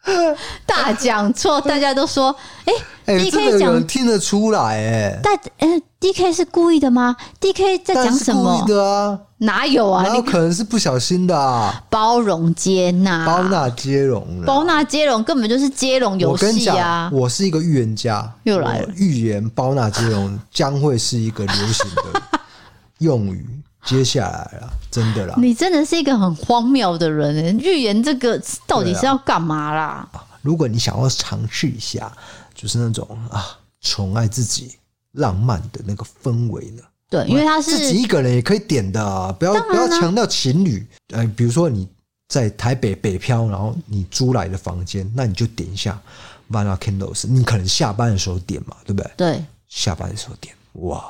[0.65, 2.35] 大讲错，大家都说，
[2.65, 2.73] 哎、
[3.05, 8.59] 欸、，D K 讲听得出来、欸，哎，但哎，D K 是故意的吗？D K 在讲什么？
[8.59, 10.13] 故意的啊，哪有啊？
[10.13, 11.83] 你可能是不小心的啊。
[11.89, 17.09] 包容接纳，包纳接龙，包纳接龙根本就是接龙游戏啊！
[17.13, 22.39] 我是一个预言家，又来了，预言包纳接龙 将会是一个流行的
[22.99, 23.47] 用语。
[23.85, 25.35] 接下来了，真的啦！
[25.37, 30.07] 你真的是一个很荒谬的人，预言这个到底是要干嘛啦？
[30.41, 32.09] 如果你想要尝试一下，
[32.55, 33.43] 就是那种啊，
[33.81, 34.71] 宠爱自己、
[35.11, 36.81] 浪漫的那个氛围呢？
[37.13, 40.83] 对，因为他是自己一个人也可以点的，啊，不要不要强调情侣。
[41.13, 41.87] 呃，比如说你
[42.27, 46.01] 在台北北漂，然后你租来的房间，那你就点一下
[46.49, 49.11] Vana Candles，你可能下班的时候点嘛，对不对？
[49.15, 50.55] 对，下班的时候点，
[50.87, 51.03] 哇！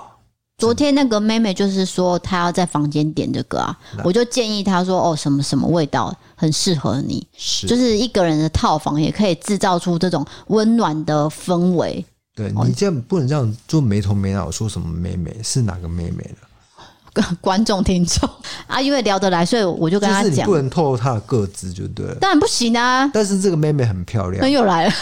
[0.58, 7.26] 昨天那个妹妹就是说，她要在房间点这个啊，我就建议她说，哦，什么什么味道很适合你，
[7.66, 12.06] 就是一个人的套房也可以制造出这种温暖的氛围。
[12.36, 17.23] 对，你这样不能这样做没头没脑说什么妹妹是哪个妹妹的？
[17.39, 18.27] 观众听众
[18.65, 22.15] 啊，因为聊得来，所以我就跟他讲，就是你不能透露他的个子就对了。
[22.15, 23.07] 当然不行啊。
[23.13, 24.49] 但是这个妹妹很漂亮。
[24.49, 24.93] 又来了。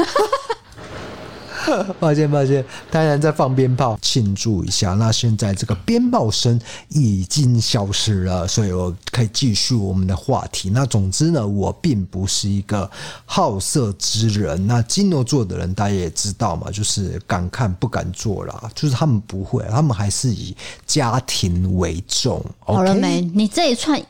[1.99, 4.93] 抱歉，抱歉，当然在放鞭炮庆祝一下。
[4.93, 6.59] 那现在这个鞭炮声
[6.89, 10.69] 已经消失了，所以我可以继续我们的话题。
[10.69, 12.89] 那总之呢，我并不是一个
[13.25, 14.67] 好色之人。
[14.67, 20.55] 那金牛座的人大家也知道嘛，就是敢看不敢做啦， 就是他们不会，他们还是以
[20.85, 22.43] 家庭为重。
[22.59, 23.21] 好了没？
[23.21, 24.01] 你这一串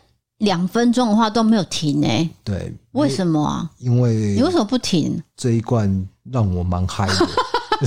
[0.41, 2.29] 两分钟的话都没有停哎。
[2.43, 3.69] 对，为什么啊？
[3.79, 5.21] 因为你为什么不停？
[5.35, 7.27] 这一罐让我蛮嗨的。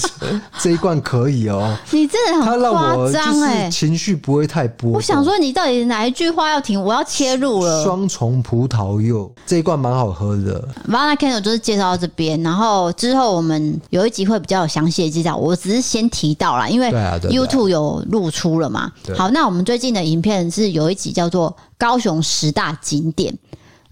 [0.61, 4.93] 这一罐可以哦，你真的很夸张哎，情绪不会太波。
[4.93, 6.81] 我想说，你到底哪一句话要停？
[6.83, 7.85] 我要切入了。
[7.85, 10.67] 双重葡萄柚这一罐蛮好喝的。
[10.89, 15.37] Vana Candle 就是介绍到这边，然后之后我们有一集会比较有详细的介绍。
[15.37, 16.91] 我只是先提到啦，因为
[17.23, 18.91] YouTube 有露出了嘛。
[19.17, 23.37] 好，那我们最近的影片是有一集叫做高雄十大景点。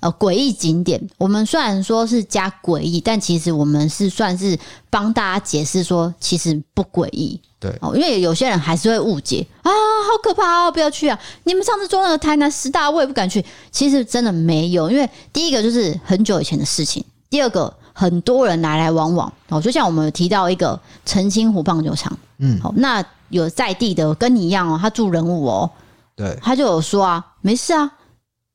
[0.02, 4.58] 呃，诡异景点，我们虽然说是加诡异，但其实我们是算是
[4.90, 7.40] 帮大家解释说，其实不诡异。
[7.60, 11.16] 对，哦，因为有些人还是会误解啊，好可怕哦，不要去啊！
[11.44, 13.44] 你们上次说那个台南十大，我也不敢去。
[13.70, 20.76] 其实真的没有，因为第一个就是很久以前的事情，第二个很多人来来往往哦，就像我们有提到一个
[21.06, 25.70] 澄清湖棒球场，嗯，好，那有在地的跟你一样哦，他住人物哦，
[26.16, 27.88] 对，他就有说啊，没事啊，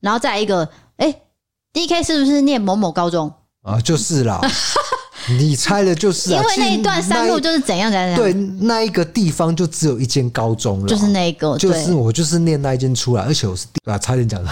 [0.02, 0.68] 然后再来一个，
[0.98, 1.22] 哎。
[1.78, 3.80] DK 是不是念某某高中啊？
[3.80, 4.42] 就是啦，
[5.38, 6.42] 你猜的就是啊。
[6.42, 8.16] 因为那一段山路就是怎样怎样。
[8.16, 14.52] 对，那一个地方就只有一间高中了，就是那一个，就是我就是念那一间出来，而且我是啊，差点讲了，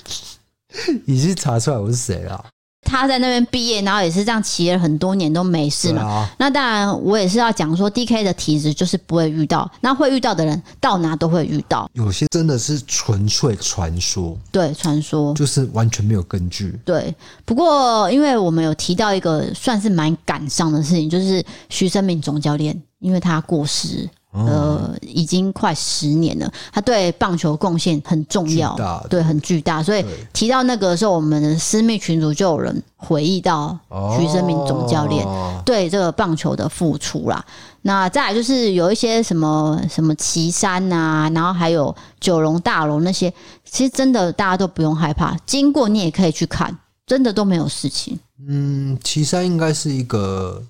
[1.06, 2.44] 已经查出来我是谁了。
[2.90, 6.02] 他在那边毕业，然后也是这样骑了很多年都没事嘛。
[6.02, 11.88] 啊、那当然，我也是要讲说，DK 的体质就是不会遇到，那会遇到的人到哪都会遇到。
[11.94, 16.78] 有些真的是纯粹传说，对，传说就是完全没有根据。
[16.84, 17.14] 对，
[17.44, 24.08] 不过因为我们有提到一个算是蛮感伤的事情，就是徐生明总教练，因为他过世。
[24.32, 28.76] 呃，已经快十年了，他对棒球贡献很重要，
[29.10, 29.82] 对，很巨大。
[29.82, 33.76] 所以提到那个时候，我们的私密群组就有人回忆到
[34.16, 35.26] 徐生明总教练
[35.64, 37.44] 对这个棒球的付出啦。
[37.82, 43.32] 那再来就是有一些什么什么岐山啊，然后还有九龙大楼那些，
[43.64, 48.16] 其实真的大家都不用害怕，经过你也可以去看，真的都没有事情。
[48.46, 50.62] 嗯，岐山应该是一个。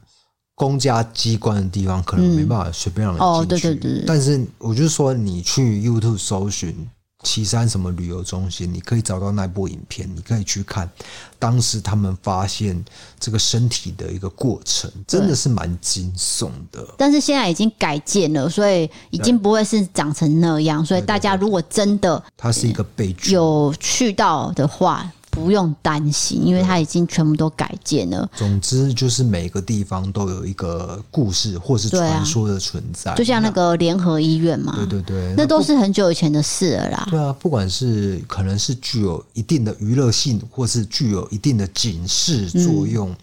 [0.61, 4.04] 公家机关的地方可能没办法随便让人进去，哦，对对对。
[4.06, 6.86] 但是我就说，你去 YouTube 搜寻
[7.22, 10.86] 岐山什么旅游中心，你可以找到那部影片，你可以去看
[11.38, 12.84] 当时他们发现
[13.18, 16.86] 这个身体的一个过程，真的是蛮惊悚的。
[16.98, 20.84] 但是现在已经改建了，所以已经不会是长成那样。
[20.84, 25.11] 所以大家如果真的它是一个悲剧，有去到的话。
[25.31, 28.28] 不用担心，因为它已经全部都改建了。
[28.35, 34.74] 总之，就是每个地方都有一个故事或是传说的存在，就像那个联合医院嘛。
[34.76, 37.07] 对对对，那都是很久以前的事了啦。
[37.09, 43.16] 对啊，不管是可能是具有一定的娱乐性，或是具有一定的警示作用，嗯、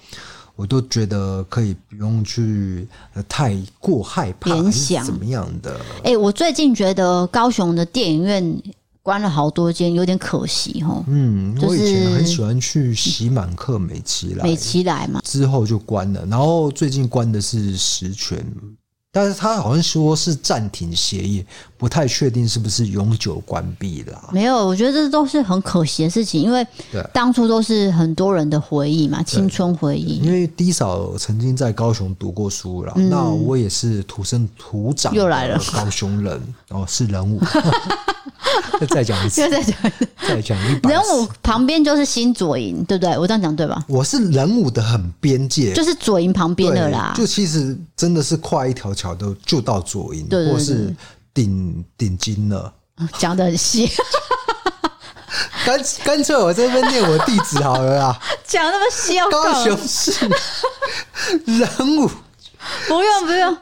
[0.55, 2.87] 我都觉得可以不用去
[3.27, 5.75] 太过害怕联想怎么样的。
[5.97, 8.61] 哎、欸，我最近觉得高雄的电影院。
[9.07, 11.01] 关了好多间，有点可惜哈。
[11.07, 16.25] 嗯，我以前很喜欢去喜满客美琪来，美琪来嘛，之后就关了。
[16.25, 18.45] 然后最近关的是十全，
[19.13, 21.45] 但是他好像说是暂停协议，
[21.77, 24.27] 不太确定是不是永久关闭啦。
[24.33, 26.67] 没有，我觉得这都是很可惜的事情，因为
[27.13, 30.17] 当初都是很多人的回忆嘛，青春回忆。
[30.17, 37.39] 因为低嫂曾经在高雄读过书啦，嗯、那我也是土生土长又来了高雄人，然后是人物。
[38.89, 39.75] 再讲一次， 再讲，
[40.27, 40.89] 再讲一次。
[40.89, 43.17] 人武旁边就是新左营，对不对？
[43.17, 43.83] 我这样讲对吧？
[43.87, 47.13] 我是人武的很边界，就是左营旁边的啦。
[47.15, 50.95] 就其实真的是跨一条桥都就到左营，或是
[51.33, 52.73] 顶顶金了。
[53.19, 53.87] 讲的很细，
[55.65, 58.19] 干干脆我这边念我地址好了啦。
[58.43, 60.11] 讲那么细，高雄市
[61.45, 62.09] 人武，
[62.87, 63.57] 不用不用。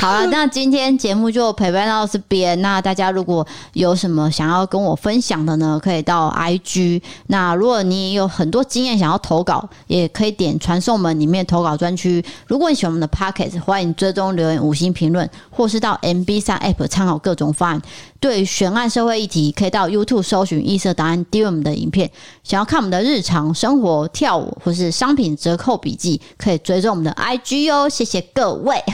[0.00, 2.60] 好了，那今天节目就陪伴到这边。
[2.62, 7.02] 那大家如果有什么想要跟我分享的呢，可以到 IG。
[7.26, 12.24] 那如果你有很多经验想要投稿，也可以点传送门里面投稿专区。
[12.46, 15.28] 如果你喜欢我们的 Podcast，欢迎追踪留言、五星评论，
[15.58, 17.82] 或是到 MB3 App 参考各种方案。
[18.20, 22.08] 对悬案社会议题，可以到 YouTube 搜寻“异色答案 ”，DM 的影片。
[22.44, 27.88] 想要看我们的日常生活、跳舞或是商品折扣笔记，可以追踪我们的 IG 哦。
[27.88, 28.80] 谢谢各位。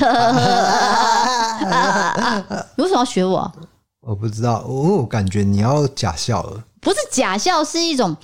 [2.76, 3.52] 你为什么要学我？
[4.00, 6.62] 我不知道，我感觉你要假笑了。
[6.80, 8.14] 不是假笑，是一种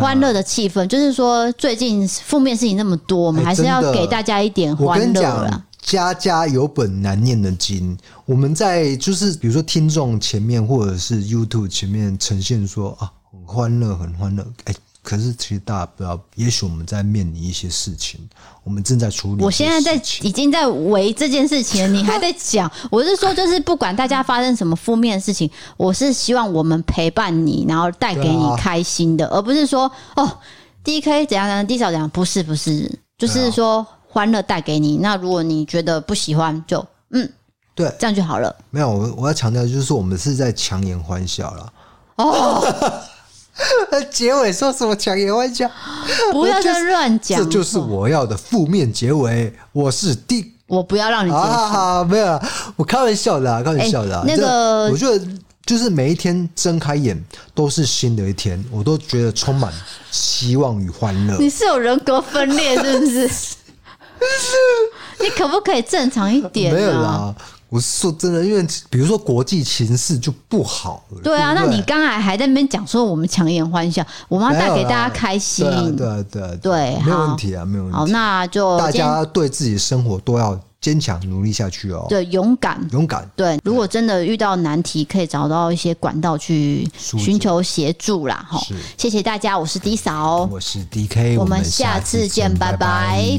[0.00, 0.86] 欢乐的气氛。
[0.86, 5.62] 就是说，最近负面事情那么多，我们还是要给大家一点欢乐啦。
[5.82, 14.74] 家家有本难念的经，我们在就是比如说听众前面或者是 YouTube 前面呈现说啊，很欢乐，很欢乐，哎。
[15.04, 18.20] 可是，其实大家不要，也许我们在面临一些事情，
[18.62, 19.42] 我们正在处理。
[19.42, 22.70] 我现在在已经在为这件事情，你还在讲。
[22.88, 30.38] 我是说，就是不管大家发生什么负面的事情，我是希望我们陪伴你，然后带给你开心的，而不是说哦
[30.84, 34.98] ，DK 怎样怎样，D 嫂怎样，不是不是，就是说欢乐带给你。
[34.98, 37.28] 那如果你觉得不喜欢，就嗯，
[37.74, 38.54] 对，这样就好了。
[38.70, 41.72] 没有，我我要强调就是说，我们是在强颜欢笑了。
[42.16, 43.02] 哦。
[44.10, 45.70] 结尾说什么强颜欢笑？
[46.32, 49.52] 不要再乱讲，这就是我要的负面结尾。
[49.72, 51.42] 我是 D，我不要让你结束。
[51.42, 52.40] 好好好，没有，
[52.76, 54.24] 我开玩笑的，开玩笑的。
[54.26, 55.22] 那个，我觉得
[55.66, 57.22] 就是每一天睁开眼
[57.54, 59.70] 都是新的一天，我都觉得充满
[60.10, 61.36] 希望与欢乐。
[61.38, 63.30] 你是有人格分裂是不是？
[65.20, 66.72] 你可不可以正常一点？
[66.74, 67.34] 没有啦。
[67.68, 71.20] 我是说真的，因为比如说国际情势就不好了。
[71.22, 75.64] 对啊，那你刚才还在那边讲说我们强颜欢笑，我们要带给大家开心。
[75.96, 77.96] 对对对对，对，没有问题啊，没有问题。
[77.96, 82.04] 好，那就大家对自己的生活都要坚强努力下去哦。
[82.10, 83.26] 对，勇敢，勇敢。
[83.34, 88.44] 对，如果真的遇到难题，可以找到一些管道去寻求协助啦。
[88.50, 88.60] 哈，
[88.98, 93.38] 谢谢大家，我是 D 嫂，我是 DK，我们下次见，拜拜。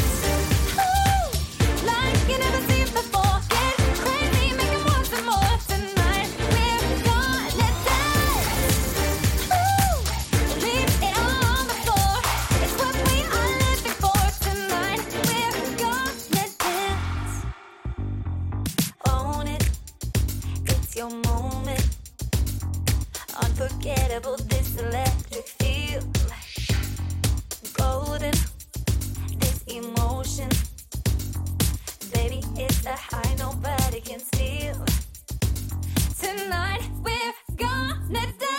[21.01, 21.83] your moment.
[23.41, 26.03] Unforgettable, this electric feel.
[27.73, 28.35] Golden,
[29.39, 30.49] this emotion.
[32.13, 34.77] Baby, it's a high nobody can steal.
[36.19, 38.50] Tonight we're gonna dance.